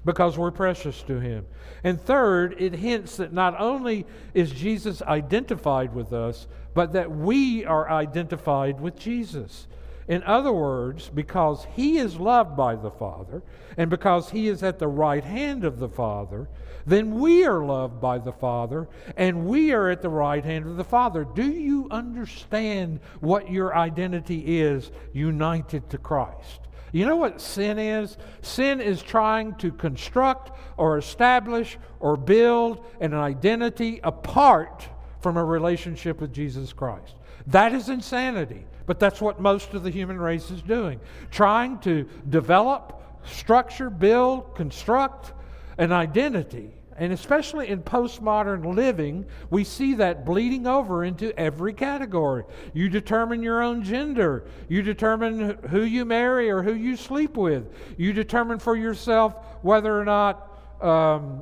because 0.03 0.37
we're 0.37 0.51
precious 0.51 1.01
to 1.03 1.19
Him. 1.19 1.47
And 1.83 1.99
third, 1.99 2.55
it 2.59 2.73
hints 2.73 3.17
that 3.17 3.33
not 3.33 3.59
only 3.59 4.05
is 4.35 4.51
Jesus 4.51 5.01
identified 5.01 5.95
with 5.95 6.13
us, 6.13 6.47
but 6.75 6.93
that 6.93 7.09
we 7.09 7.65
are 7.65 7.89
identified 7.89 8.79
with 8.79 8.95
Jesus. 8.97 9.67
In 10.07 10.21
other 10.23 10.51
words, 10.51 11.09
because 11.09 11.65
he 11.75 11.97
is 11.97 12.17
loved 12.17 12.55
by 12.55 12.75
the 12.75 12.91
Father, 12.91 13.41
and 13.75 13.89
because 13.89 14.29
he 14.29 14.47
is 14.47 14.61
at 14.61 14.77
the 14.77 14.87
right 14.87 15.23
hand 15.23 15.63
of 15.63 15.79
the 15.79 15.89
Father, 15.89 16.47
then 16.85 17.19
we 17.19 17.43
are 17.45 17.65
loved 17.65 17.99
by 17.99 18.19
the 18.19 18.31
Father, 18.31 18.87
and 19.17 19.47
we 19.47 19.71
are 19.71 19.89
at 19.89 20.03
the 20.03 20.09
right 20.09 20.45
hand 20.45 20.67
of 20.67 20.77
the 20.77 20.83
Father. 20.83 21.25
Do 21.25 21.49
you 21.49 21.87
understand 21.89 22.99
what 23.19 23.49
your 23.49 23.75
identity 23.75 24.61
is 24.61 24.91
united 25.11 25.89
to 25.89 25.97
Christ? 25.97 26.59
You 26.91 27.05
know 27.07 27.15
what 27.15 27.41
sin 27.41 27.79
is? 27.79 28.17
Sin 28.41 28.79
is 28.79 29.01
trying 29.01 29.55
to 29.55 29.71
construct 29.71 30.51
or 30.77 30.97
establish 30.97 31.77
or 31.99 32.15
build 32.15 32.85
an 33.01 33.15
identity 33.15 33.99
apart 34.03 34.87
from 35.19 35.35
a 35.35 35.43
relationship 35.43 36.21
with 36.21 36.31
Jesus 36.31 36.71
Christ. 36.71 37.15
That 37.47 37.73
is 37.73 37.89
insanity. 37.89 38.65
But 38.85 38.99
that's 38.99 39.21
what 39.21 39.39
most 39.39 39.73
of 39.73 39.83
the 39.83 39.89
human 39.89 40.19
race 40.19 40.51
is 40.51 40.61
doing 40.61 40.99
trying 41.31 41.79
to 41.79 42.07
develop, 42.29 43.01
structure, 43.25 43.89
build, 43.89 44.55
construct 44.55 45.33
an 45.77 45.91
identity. 45.91 46.71
And 46.97 47.11
especially 47.11 47.67
in 47.67 47.83
postmodern 47.83 48.73
living, 48.73 49.25
we 49.49 49.65
see 49.65 49.95
that 49.95 50.25
bleeding 50.25 50.65
over 50.65 51.03
into 51.03 51.37
every 51.37 51.73
category. 51.73 52.45
You 52.73 52.87
determine 52.87 53.43
your 53.43 53.61
own 53.61 53.83
gender. 53.83 54.45
You 54.69 54.81
determine 54.81 55.57
who 55.69 55.81
you 55.81 56.05
marry 56.05 56.49
or 56.49 56.63
who 56.63 56.73
you 56.73 56.95
sleep 56.95 57.35
with. 57.35 57.67
You 57.97 58.13
determine 58.13 58.59
for 58.59 58.77
yourself 58.77 59.35
whether 59.61 59.99
or 59.99 60.05
not 60.05 60.57
um, 60.81 61.41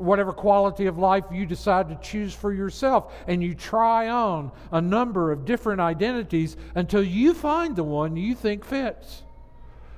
whatever 0.00 0.32
quality 0.32 0.86
of 0.86 0.98
life 0.98 1.24
you 1.30 1.44
decide 1.46 1.88
to 1.88 1.96
choose 1.96 2.34
for 2.34 2.52
yourself. 2.52 3.12
And 3.26 3.42
you 3.42 3.54
try 3.54 4.08
on 4.08 4.50
a 4.72 4.80
number 4.80 5.30
of 5.30 5.44
different 5.44 5.80
identities 5.80 6.56
until 6.74 7.02
you 7.02 7.34
find 7.34 7.76
the 7.76 7.84
one 7.84 8.16
you 8.16 8.34
think 8.34 8.64
fits. 8.64 9.22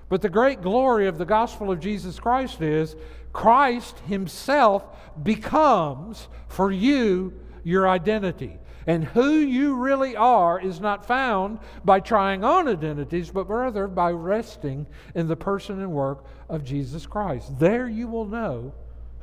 But 0.09 0.21
the 0.21 0.29
great 0.29 0.61
glory 0.61 1.07
of 1.07 1.19
the 1.19 1.25
gospel 1.25 1.71
of 1.71 1.81
Jesus 1.81 2.19
Christ 2.19 2.61
is 2.61 2.97
Christ 3.33 3.99
Himself 4.01 4.85
becomes 5.23 6.29
for 6.49 6.71
you 6.71 7.33
your 7.65 7.89
identity. 7.89 8.59
And 8.87 9.05
who 9.05 9.31
you 9.31 9.77
really 9.77 10.17
are 10.17 10.61
is 10.61 10.81
not 10.81 11.07
found 11.07 11.61
by 11.85 12.01
trying 12.01 12.43
on 12.43 12.67
identities, 12.67 13.31
but 13.31 13.49
rather 13.49 13.87
by 13.87 14.11
resting 14.11 14.87
in 15.15 15.29
the 15.29 15.37
person 15.37 15.81
and 15.81 15.93
work 15.93 16.25
of 16.49 16.65
Jesus 16.65 17.07
Christ. 17.07 17.61
There 17.61 17.89
you 17.89 18.09
will 18.09 18.27
know 18.27 18.75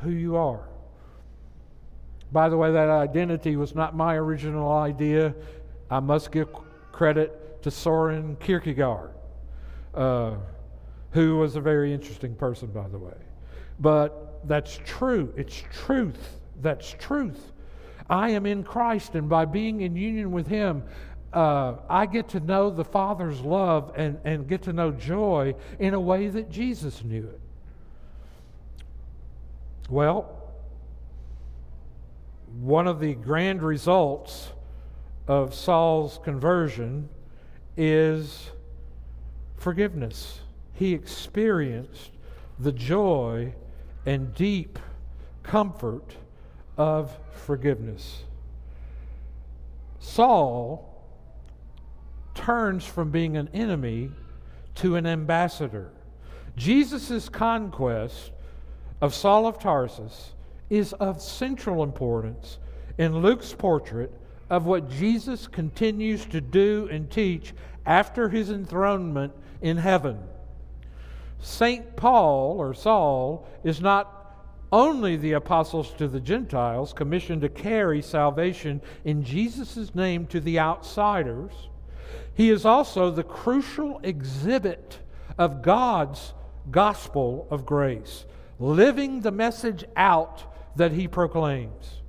who 0.01 0.11
you 0.11 0.35
are. 0.35 0.67
By 2.31 2.49
the 2.49 2.57
way, 2.57 2.71
that 2.71 2.89
identity 2.89 3.55
was 3.55 3.73
not 3.73 3.95
my 3.95 4.15
original 4.15 4.71
idea. 4.71 5.33
I 5.89 5.99
must 5.99 6.31
give 6.31 6.49
credit 6.91 7.61
to 7.63 7.71
Soren 7.71 8.35
Kierkegaard, 8.39 9.11
uh, 9.95 10.35
who 11.11 11.37
was 11.37 11.55
a 11.55 11.61
very 11.61 11.93
interesting 11.93 12.35
person, 12.35 12.67
by 12.67 12.87
the 12.87 12.97
way. 12.97 13.17
But 13.79 14.47
that's 14.47 14.79
true. 14.85 15.33
It's 15.35 15.63
truth. 15.71 16.39
That's 16.61 16.95
truth. 16.99 17.51
I 18.09 18.29
am 18.29 18.45
in 18.45 18.63
Christ, 18.63 19.15
and 19.15 19.29
by 19.29 19.45
being 19.45 19.81
in 19.81 19.95
union 19.95 20.31
with 20.31 20.47
Him, 20.47 20.83
uh, 21.33 21.75
I 21.89 22.05
get 22.05 22.29
to 22.29 22.39
know 22.39 22.69
the 22.69 22.83
Father's 22.83 23.41
love 23.41 23.93
and, 23.95 24.19
and 24.23 24.47
get 24.47 24.63
to 24.63 24.73
know 24.73 24.91
joy 24.91 25.55
in 25.77 25.93
a 25.93 25.99
way 25.99 26.27
that 26.27 26.49
Jesus 26.49 27.03
knew 27.03 27.27
it. 27.27 27.39
Well, 29.89 30.29
one 32.59 32.87
of 32.87 32.99
the 32.99 33.15
grand 33.15 33.63
results 33.63 34.49
of 35.27 35.55
Saul's 35.55 36.19
conversion 36.23 37.09
is 37.75 38.51
forgiveness. 39.55 40.41
He 40.73 40.93
experienced 40.93 42.11
the 42.59 42.71
joy 42.71 43.55
and 44.05 44.33
deep 44.35 44.77
comfort 45.41 46.15
of 46.77 47.17
forgiveness. 47.33 48.23
Saul 49.99 51.03
turns 52.35 52.85
from 52.85 53.09
being 53.09 53.37
an 53.37 53.49
enemy 53.53 54.11
to 54.75 54.95
an 54.95 55.07
ambassador. 55.07 55.89
Jesus' 56.55 57.27
conquest 57.27 58.31
of 59.01 59.13
Saul 59.13 59.47
of 59.47 59.59
Tarsus 59.59 60.33
is 60.69 60.93
of 60.93 61.21
central 61.21 61.83
importance 61.83 62.57
in 62.97 63.21
Luke's 63.21 63.53
portrait 63.53 64.11
of 64.49 64.65
what 64.65 64.89
Jesus 64.89 65.47
continues 65.47 66.25
to 66.25 66.41
do 66.41 66.87
and 66.91 67.09
teach 67.09 67.53
after 67.85 68.29
his 68.29 68.49
enthronement 68.49 69.33
in 69.61 69.77
heaven. 69.77 70.19
St. 71.39 71.95
Paul, 71.95 72.57
or 72.59 72.73
Saul, 72.73 73.47
is 73.63 73.79
not 73.79 74.15
only 74.71 75.15
the 75.15 75.33
apostles 75.33 75.93
to 75.93 76.07
the 76.07 76.19
Gentiles 76.19 76.93
commissioned 76.93 77.41
to 77.41 77.49
carry 77.49 78.01
salvation 78.01 78.81
in 79.03 79.23
Jesus' 79.23 79.95
name 79.95 80.27
to 80.27 80.39
the 80.39 80.59
outsiders, 80.59 81.51
he 82.33 82.49
is 82.49 82.65
also 82.65 83.09
the 83.09 83.23
crucial 83.23 83.99
exhibit 84.03 84.99
of 85.37 85.61
God's 85.61 86.33
gospel 86.69 87.47
of 87.49 87.65
grace, 87.65 88.25
living 88.59 89.21
the 89.21 89.31
message 89.31 89.85
out 89.95 90.43
that 90.75 90.91
he 90.91 91.07
proclaims. 91.07 92.01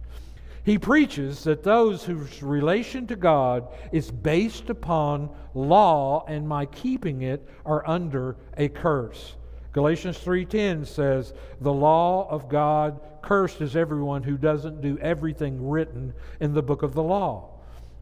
He 0.62 0.78
preaches 0.78 1.44
that 1.44 1.62
those 1.62 2.04
whose 2.04 2.42
relation 2.42 3.06
to 3.06 3.16
God 3.16 3.68
is 3.92 4.10
based 4.10 4.68
upon 4.68 5.30
law 5.54 6.24
and 6.28 6.46
my 6.46 6.66
keeping 6.66 7.22
it 7.22 7.48
are 7.64 7.88
under 7.88 8.36
a 8.56 8.68
curse. 8.68 9.36
Galatians 9.72 10.18
3:10 10.18 10.84
says, 10.84 11.32
"The 11.60 11.72
law 11.72 12.28
of 12.28 12.48
God 12.48 13.00
cursed 13.22 13.60
is 13.60 13.76
everyone 13.76 14.24
who 14.24 14.36
doesn't 14.36 14.80
do 14.80 14.98
everything 14.98 15.68
written 15.68 16.12
in 16.40 16.54
the 16.54 16.62
book 16.62 16.82
of 16.82 16.94
the 16.94 17.02
law." 17.02 17.48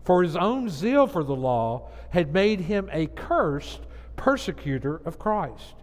For 0.03 0.23
his 0.23 0.37
own 0.37 0.71
zeal 0.71 1.07
for 1.07 1.23
the 1.23 1.37
law 1.37 1.89
had 2.11 2.33
made 2.33 2.61
him 2.61 2.89
a 2.93 3.07
cursed 3.07 3.83
persecutor 4.17 5.01
of 5.05 5.19
Christ. 5.19 5.75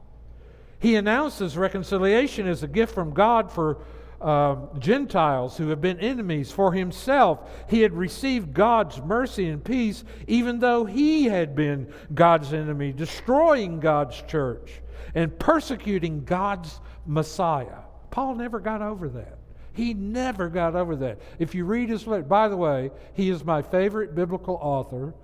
He 0.86 0.98
announces 0.98 1.58
reconciliation 1.58 2.46
as 2.46 2.62
a 2.62 2.68
gift 2.68 2.94
from 2.94 3.12
God 3.12 3.52
for 3.52 3.80
uh, 4.22 4.58
Gentiles 4.78 5.58
who 5.58 5.70
have 5.70 5.82
been 5.82 6.00
enemies 6.00 6.52
for 6.52 6.74
himself. 6.74 7.40
He 7.68 7.82
had 7.82 7.92
received 7.92 8.54
God's 8.54 9.02
mercy 9.02 9.50
and 9.50 9.64
peace, 9.64 10.04
even 10.28 10.60
though 10.60 10.86
he 10.86 11.24
had 11.24 11.56
been 11.56 11.92
God's 12.14 12.54
enemy, 12.54 12.92
destroying 12.92 13.80
God's 13.80 14.22
church 14.28 14.80
and 15.16 15.40
persecuting 15.40 16.24
God's 16.24 16.80
Messiah. 17.08 17.80
Paul 18.12 18.36
never 18.36 18.60
got 18.60 18.84
over 18.84 19.10
that. 19.10 19.40
He 19.74 19.96
never 19.96 20.50
got 20.50 20.76
over 20.76 20.96
that. 20.98 21.18
If 21.40 21.56
you 21.56 21.66
read 21.66 21.90
his 21.90 22.06
letter, 22.06 22.22
by 22.22 22.48
the 22.48 22.58
way, 22.58 22.92
he 23.16 23.32
is 23.32 23.44
my 23.44 23.64
favorite 23.64 24.14
biblical 24.14 24.60
author. 24.62 25.16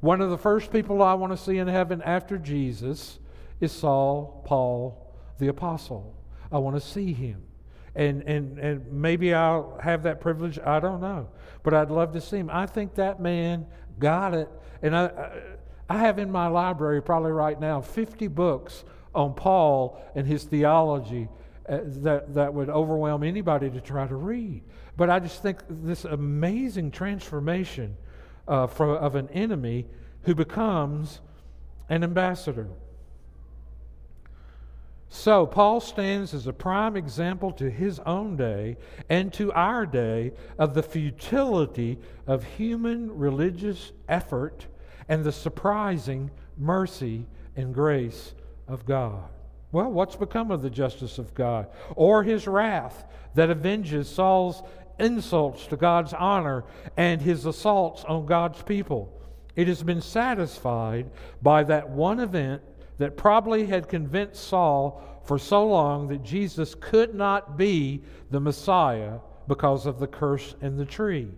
One 0.00 0.20
of 0.20 0.28
the 0.28 0.36
first 0.36 0.70
people 0.70 1.02
I 1.02 1.14
want 1.14 1.32
to 1.32 1.38
see 1.38 1.56
in 1.56 1.68
heaven 1.68 2.02
after 2.02 2.36
Jesus 2.36 3.18
is 3.60 3.72
Saul, 3.72 4.42
Paul, 4.46 5.14
the 5.38 5.48
apostle. 5.48 6.16
I 6.50 6.58
want 6.58 6.76
to 6.76 6.80
see 6.80 7.12
him 7.12 7.42
and, 7.94 8.22
and, 8.22 8.58
and 8.58 8.92
maybe 8.92 9.34
I'll 9.34 9.78
have 9.82 10.04
that 10.04 10.20
privilege. 10.20 10.58
I 10.58 10.80
don't 10.80 11.00
know. 11.00 11.28
But 11.62 11.74
I'd 11.74 11.90
love 11.90 12.12
to 12.12 12.20
see 12.20 12.38
him. 12.38 12.50
I 12.50 12.66
think 12.66 12.94
that 12.94 13.20
man 13.20 13.66
got 13.98 14.34
it. 14.34 14.48
And 14.82 14.96
I, 14.96 15.30
I 15.88 15.98
have 15.98 16.18
in 16.18 16.30
my 16.30 16.46
library, 16.46 17.02
probably 17.02 17.32
right 17.32 17.58
now, 17.58 17.80
50 17.80 18.28
books 18.28 18.84
on 19.14 19.34
Paul 19.34 20.00
and 20.14 20.26
his 20.26 20.44
theology 20.44 21.28
uh, 21.68 21.80
that, 21.84 22.32
that 22.34 22.54
would 22.54 22.70
overwhelm 22.70 23.24
anybody 23.24 23.68
to 23.70 23.80
try 23.80 24.06
to 24.06 24.14
read. 24.14 24.62
But 24.96 25.10
I 25.10 25.18
just 25.18 25.42
think 25.42 25.58
this 25.68 26.04
amazing 26.04 26.92
transformation 26.92 27.96
uh, 28.46 28.66
of 28.66 29.14
an 29.14 29.28
enemy 29.30 29.86
who 30.22 30.34
becomes 30.34 31.20
an 31.88 32.04
ambassador. 32.04 32.68
So, 35.12 35.44
Paul 35.44 35.80
stands 35.80 36.34
as 36.34 36.46
a 36.46 36.52
prime 36.52 36.96
example 36.96 37.50
to 37.54 37.68
his 37.68 37.98
own 38.06 38.36
day 38.36 38.76
and 39.08 39.32
to 39.34 39.52
our 39.52 39.84
day 39.84 40.32
of 40.56 40.72
the 40.72 40.84
futility 40.84 41.98
of 42.28 42.44
human 42.44 43.18
religious 43.18 43.90
effort 44.08 44.68
and 45.08 45.24
the 45.24 45.32
surprising 45.32 46.30
mercy 46.56 47.26
and 47.56 47.74
grace 47.74 48.34
of 48.68 48.86
God. 48.86 49.28
Well, 49.72 49.90
what's 49.90 50.14
become 50.14 50.52
of 50.52 50.62
the 50.62 50.70
justice 50.70 51.18
of 51.18 51.34
God? 51.34 51.66
Or 51.96 52.22
his 52.22 52.46
wrath 52.46 53.04
that 53.34 53.50
avenges 53.50 54.08
Saul's 54.08 54.62
insults 55.00 55.66
to 55.66 55.76
God's 55.76 56.12
honor 56.12 56.64
and 56.96 57.20
his 57.20 57.46
assaults 57.46 58.04
on 58.04 58.26
God's 58.26 58.62
people? 58.62 59.12
It 59.56 59.66
has 59.66 59.82
been 59.82 60.02
satisfied 60.02 61.10
by 61.42 61.64
that 61.64 61.90
one 61.90 62.20
event 62.20 62.62
that 63.00 63.16
probably 63.16 63.64
had 63.64 63.88
convinced 63.88 64.44
Saul 64.44 65.02
for 65.24 65.38
so 65.38 65.66
long 65.66 66.08
that 66.08 66.22
Jesus 66.22 66.74
could 66.74 67.14
not 67.14 67.56
be 67.56 68.02
the 68.30 68.40
Messiah 68.40 69.20
because 69.48 69.86
of 69.86 69.98
the 69.98 70.06
curse 70.06 70.54
in 70.60 70.76
the 70.76 70.84
tree. 70.84 71.28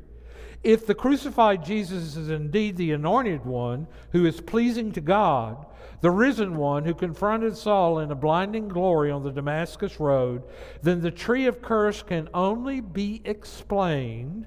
If 0.64 0.88
the 0.88 0.94
crucified 0.96 1.64
Jesus 1.64 2.16
is 2.16 2.30
indeed 2.30 2.76
the 2.76 2.90
anointed 2.90 3.44
one 3.44 3.86
who 4.10 4.26
is 4.26 4.40
pleasing 4.40 4.90
to 4.92 5.00
God, 5.00 5.64
the 6.00 6.10
risen 6.10 6.56
one 6.56 6.84
who 6.84 6.94
confronted 6.94 7.56
Saul 7.56 8.00
in 8.00 8.10
a 8.10 8.16
blinding 8.16 8.66
glory 8.66 9.12
on 9.12 9.22
the 9.22 9.30
Damascus 9.30 10.00
road, 10.00 10.42
then 10.82 11.00
the 11.00 11.12
tree 11.12 11.46
of 11.46 11.62
curse 11.62 12.02
can 12.02 12.28
only 12.34 12.80
be 12.80 13.22
explained, 13.24 14.46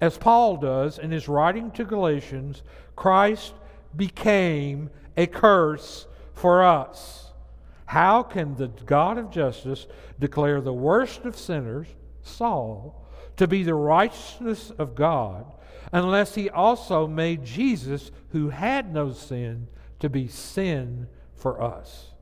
as 0.00 0.18
Paul 0.18 0.56
does 0.56 0.98
in 0.98 1.12
his 1.12 1.28
writing 1.28 1.70
to 1.70 1.84
Galatians 1.84 2.64
Christ 2.96 3.54
became 3.94 4.90
a 5.16 5.28
curse 5.28 6.08
for 6.34 6.62
us. 6.62 7.32
How 7.86 8.22
can 8.22 8.54
the 8.56 8.68
God 8.68 9.18
of 9.18 9.30
justice 9.30 9.86
declare 10.18 10.60
the 10.60 10.72
worst 10.72 11.24
of 11.24 11.36
sinners, 11.36 11.88
Saul, 12.22 13.06
to 13.36 13.46
be 13.46 13.62
the 13.62 13.74
righteousness 13.74 14.70
of 14.78 14.94
God, 14.94 15.44
unless 15.92 16.34
he 16.34 16.48
also 16.48 17.06
made 17.06 17.44
Jesus, 17.44 18.10
who 18.30 18.48
had 18.48 18.92
no 18.92 19.12
sin, 19.12 19.68
to 20.00 20.08
be 20.08 20.26
sin 20.28 21.06
for 21.34 21.62
us? 21.62 22.12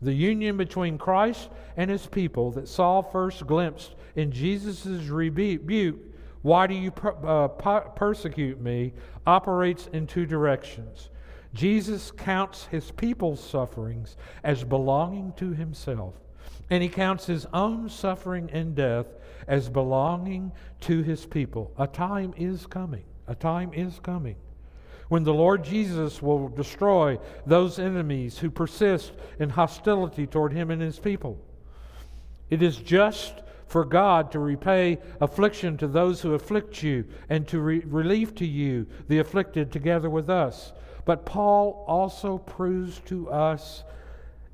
The 0.00 0.14
union 0.14 0.56
between 0.56 0.96
Christ 0.96 1.50
and 1.76 1.90
his 1.90 2.06
people 2.06 2.50
that 2.52 2.68
Saul 2.68 3.02
first 3.02 3.46
glimpsed 3.46 3.94
in 4.16 4.32
Jesus' 4.32 4.86
rebuke, 5.08 5.98
why 6.42 6.66
do 6.66 6.74
you 6.74 6.90
per- 6.90 7.16
uh, 7.26 7.48
persecute 7.48 8.60
me, 8.60 8.94
operates 9.26 9.88
in 9.92 10.06
two 10.06 10.26
directions. 10.26 11.10
Jesus 11.52 12.10
counts 12.10 12.66
his 12.66 12.90
people's 12.92 13.42
sufferings 13.42 14.16
as 14.44 14.62
belonging 14.64 15.32
to 15.36 15.52
himself, 15.52 16.14
and 16.70 16.82
he 16.82 16.88
counts 16.88 17.26
his 17.26 17.46
own 17.52 17.88
suffering 17.88 18.48
and 18.52 18.74
death 18.74 19.06
as 19.48 19.68
belonging 19.68 20.52
to 20.82 21.02
his 21.02 21.26
people. 21.26 21.72
A 21.78 21.86
time 21.86 22.32
is 22.36 22.66
coming. 22.66 23.04
A 23.26 23.34
time 23.34 23.72
is 23.74 23.98
coming 24.00 24.36
when 25.10 25.24
the 25.24 25.34
Lord 25.34 25.64
Jesus 25.64 26.22
will 26.22 26.48
destroy 26.48 27.18
those 27.44 27.80
enemies 27.80 28.38
who 28.38 28.48
persist 28.48 29.12
in 29.40 29.50
hostility 29.50 30.24
toward 30.24 30.52
him 30.52 30.70
and 30.70 30.80
his 30.80 31.00
people. 31.00 31.36
It 32.48 32.62
is 32.62 32.76
just 32.76 33.34
for 33.66 33.84
God 33.84 34.30
to 34.32 34.38
repay 34.38 34.98
affliction 35.20 35.76
to 35.78 35.88
those 35.88 36.20
who 36.20 36.34
afflict 36.34 36.84
you 36.84 37.04
and 37.28 37.46
to 37.48 37.60
re- 37.60 37.82
relieve 37.84 38.36
to 38.36 38.46
you 38.46 38.86
the 39.08 39.18
afflicted 39.18 39.72
together 39.72 40.08
with 40.08 40.30
us. 40.30 40.72
But 41.10 41.26
Paul 41.26 41.84
also 41.88 42.38
proves 42.38 43.00
to 43.06 43.28
us 43.30 43.82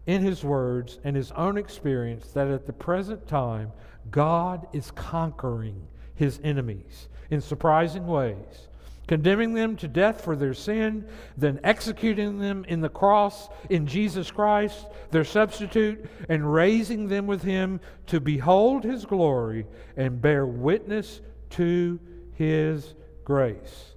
in 0.06 0.22
his 0.22 0.42
words 0.42 0.98
and 1.04 1.14
his 1.14 1.30
own 1.32 1.58
experience 1.58 2.28
that 2.28 2.48
at 2.48 2.64
the 2.64 2.72
present 2.72 3.28
time, 3.28 3.72
God 4.10 4.66
is 4.72 4.90
conquering 4.90 5.86
his 6.14 6.40
enemies 6.42 7.08
in 7.28 7.42
surprising 7.42 8.06
ways, 8.06 8.68
condemning 9.06 9.52
them 9.52 9.76
to 9.76 9.86
death 9.86 10.24
for 10.24 10.34
their 10.34 10.54
sin, 10.54 11.06
then 11.36 11.60
executing 11.62 12.38
them 12.38 12.64
in 12.68 12.80
the 12.80 12.88
cross 12.88 13.50
in 13.68 13.86
Jesus 13.86 14.30
Christ, 14.30 14.86
their 15.10 15.24
substitute, 15.24 16.08
and 16.30 16.54
raising 16.54 17.06
them 17.06 17.26
with 17.26 17.42
him 17.42 17.80
to 18.06 18.18
behold 18.18 18.82
his 18.82 19.04
glory 19.04 19.66
and 19.98 20.22
bear 20.22 20.46
witness 20.46 21.20
to 21.50 22.00
his 22.32 22.94
grace. 23.26 23.92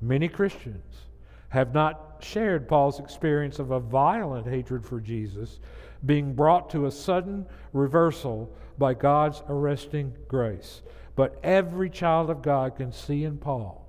Many 0.00 0.26
Christians 0.26 0.82
have 1.50 1.74
not 1.74 2.16
shared 2.20 2.68
Paul's 2.68 2.98
experience 2.98 3.58
of 3.58 3.70
a 3.70 3.80
violent 3.80 4.46
hatred 4.46 4.84
for 4.84 5.00
Jesus 5.00 5.60
being 6.04 6.34
brought 6.34 6.70
to 6.70 6.86
a 6.86 6.90
sudden 6.90 7.46
reversal 7.72 8.52
by 8.78 8.94
God's 8.94 9.42
arresting 9.48 10.14
grace. 10.28 10.82
But 11.14 11.38
every 11.42 11.90
child 11.90 12.30
of 12.30 12.42
God 12.42 12.76
can 12.76 12.92
see 12.92 13.24
in 13.24 13.36
Paul 13.36 13.80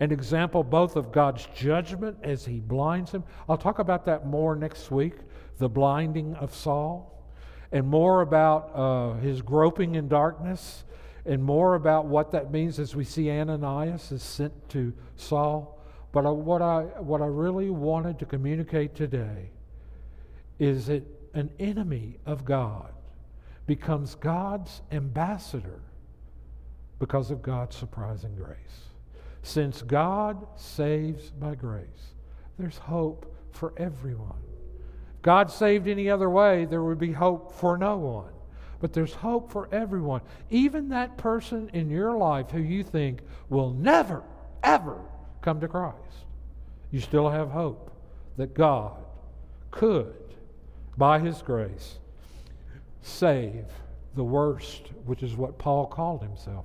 an 0.00 0.10
example 0.10 0.64
both 0.64 0.96
of 0.96 1.12
God's 1.12 1.46
judgment 1.54 2.18
as 2.22 2.44
he 2.44 2.58
blinds 2.58 3.12
him. 3.12 3.24
I'll 3.48 3.56
talk 3.56 3.78
about 3.78 4.04
that 4.06 4.26
more 4.26 4.56
next 4.56 4.90
week, 4.90 5.14
the 5.58 5.68
blinding 5.68 6.34
of 6.34 6.54
Saul, 6.54 7.22
and 7.70 7.86
more 7.86 8.20
about 8.20 8.70
uh, 8.74 9.14
his 9.20 9.40
groping 9.40 9.94
in 9.94 10.08
darkness, 10.08 10.84
and 11.24 11.42
more 11.42 11.74
about 11.74 12.06
what 12.06 12.32
that 12.32 12.50
means 12.50 12.78
as 12.78 12.94
we 12.94 13.04
see 13.04 13.30
Ananias 13.30 14.12
is 14.12 14.22
sent 14.22 14.68
to 14.70 14.92
Saul. 15.16 15.73
But 16.14 16.26
I, 16.26 16.30
what, 16.30 16.62
I, 16.62 16.82
what 17.00 17.20
I 17.20 17.26
really 17.26 17.70
wanted 17.70 18.20
to 18.20 18.24
communicate 18.24 18.94
today 18.94 19.50
is 20.60 20.86
that 20.86 21.02
an 21.34 21.50
enemy 21.58 22.20
of 22.24 22.44
God 22.44 22.92
becomes 23.66 24.14
God's 24.14 24.80
ambassador 24.92 25.80
because 27.00 27.32
of 27.32 27.42
God's 27.42 27.74
surprising 27.74 28.36
grace. 28.36 28.56
Since 29.42 29.82
God 29.82 30.46
saves 30.54 31.30
by 31.30 31.56
grace, 31.56 32.14
there's 32.60 32.78
hope 32.78 33.34
for 33.50 33.74
everyone. 33.76 34.38
If 35.16 35.22
God 35.22 35.50
saved 35.50 35.88
any 35.88 36.08
other 36.08 36.30
way, 36.30 36.64
there 36.64 36.84
would 36.84 37.00
be 37.00 37.10
hope 37.10 37.50
for 37.50 37.76
no 37.76 37.96
one. 37.96 38.32
But 38.78 38.92
there's 38.92 39.14
hope 39.14 39.50
for 39.50 39.68
everyone. 39.72 40.20
Even 40.48 40.90
that 40.90 41.16
person 41.16 41.70
in 41.72 41.90
your 41.90 42.16
life 42.16 42.52
who 42.52 42.60
you 42.60 42.84
think 42.84 43.18
will 43.48 43.72
never, 43.72 44.22
ever 44.62 45.00
come 45.44 45.60
to 45.60 45.68
Christ, 45.68 46.24
you 46.90 47.00
still 47.00 47.28
have 47.28 47.50
hope 47.50 47.92
that 48.38 48.54
God 48.54 48.96
could, 49.70 50.14
by 50.96 51.18
His 51.18 51.42
grace, 51.42 51.98
save 53.02 53.66
the 54.14 54.24
worst, 54.24 54.88
which 55.04 55.22
is 55.22 55.36
what 55.36 55.58
Paul 55.58 55.86
called 55.86 56.22
himself. 56.22 56.64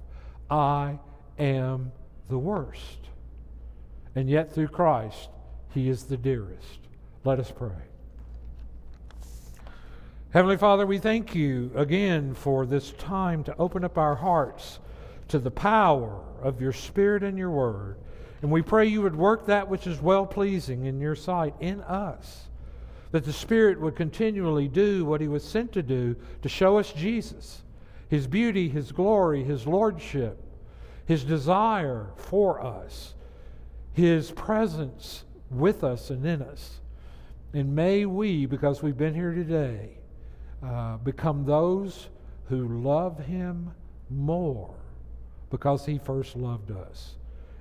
I 0.49 0.97
am 1.37 1.91
the 2.29 2.37
worst. 2.37 2.99
And 4.15 4.29
yet, 4.29 4.53
through 4.53 4.69
Christ, 4.69 5.29
He 5.73 5.89
is 5.89 6.03
the 6.03 6.17
dearest. 6.17 6.79
Let 7.25 7.39
us 7.39 7.51
pray. 7.51 7.71
Heavenly 10.31 10.57
Father, 10.57 10.85
we 10.85 10.99
thank 10.99 11.35
you 11.35 11.71
again 11.75 12.33
for 12.33 12.65
this 12.65 12.91
time 12.93 13.43
to 13.43 13.55
open 13.57 13.83
up 13.83 13.97
our 13.97 14.15
hearts 14.15 14.79
to 15.27 15.39
the 15.39 15.51
power 15.51 16.21
of 16.41 16.61
your 16.61 16.71
Spirit 16.71 17.23
and 17.23 17.37
your 17.37 17.51
Word. 17.51 17.97
And 18.41 18.51
we 18.51 18.61
pray 18.61 18.85
you 18.85 19.01
would 19.01 19.15
work 19.15 19.45
that 19.45 19.67
which 19.67 19.85
is 19.85 20.01
well 20.01 20.25
pleasing 20.25 20.85
in 20.85 20.99
your 21.01 21.15
sight 21.15 21.53
in 21.59 21.81
us. 21.81 22.47
That 23.11 23.25
the 23.25 23.33
Spirit 23.33 23.79
would 23.81 23.95
continually 23.95 24.67
do 24.67 25.03
what 25.03 25.19
he 25.19 25.27
was 25.27 25.43
sent 25.43 25.71
to 25.73 25.83
do 25.83 26.15
to 26.41 26.49
show 26.49 26.77
us 26.77 26.93
Jesus, 26.93 27.63
his 28.07 28.27
beauty, 28.27 28.69
his 28.69 28.91
glory, 28.91 29.43
his 29.43 29.65
lordship, 29.67 30.41
his 31.05 31.23
desire 31.23 32.07
for 32.15 32.63
us, 32.63 33.15
his 33.93 34.31
presence 34.31 35.25
with 35.49 35.83
us 35.83 36.09
and 36.09 36.25
in 36.25 36.41
us. 36.41 36.79
And 37.53 37.75
may 37.75 38.05
we, 38.05 38.45
because 38.45 38.83
we've 38.83 38.97
been 38.97 39.15
here 39.15 39.33
today, 39.33 39.97
uh, 40.63 40.97
become 40.97 41.45
those 41.45 42.09
who 42.47 42.81
love 42.81 43.19
him 43.19 43.71
more 44.09 44.75
because 45.49 45.85
he 45.85 45.97
first 45.97 46.35
loved 46.35 46.71
us. 46.71 47.15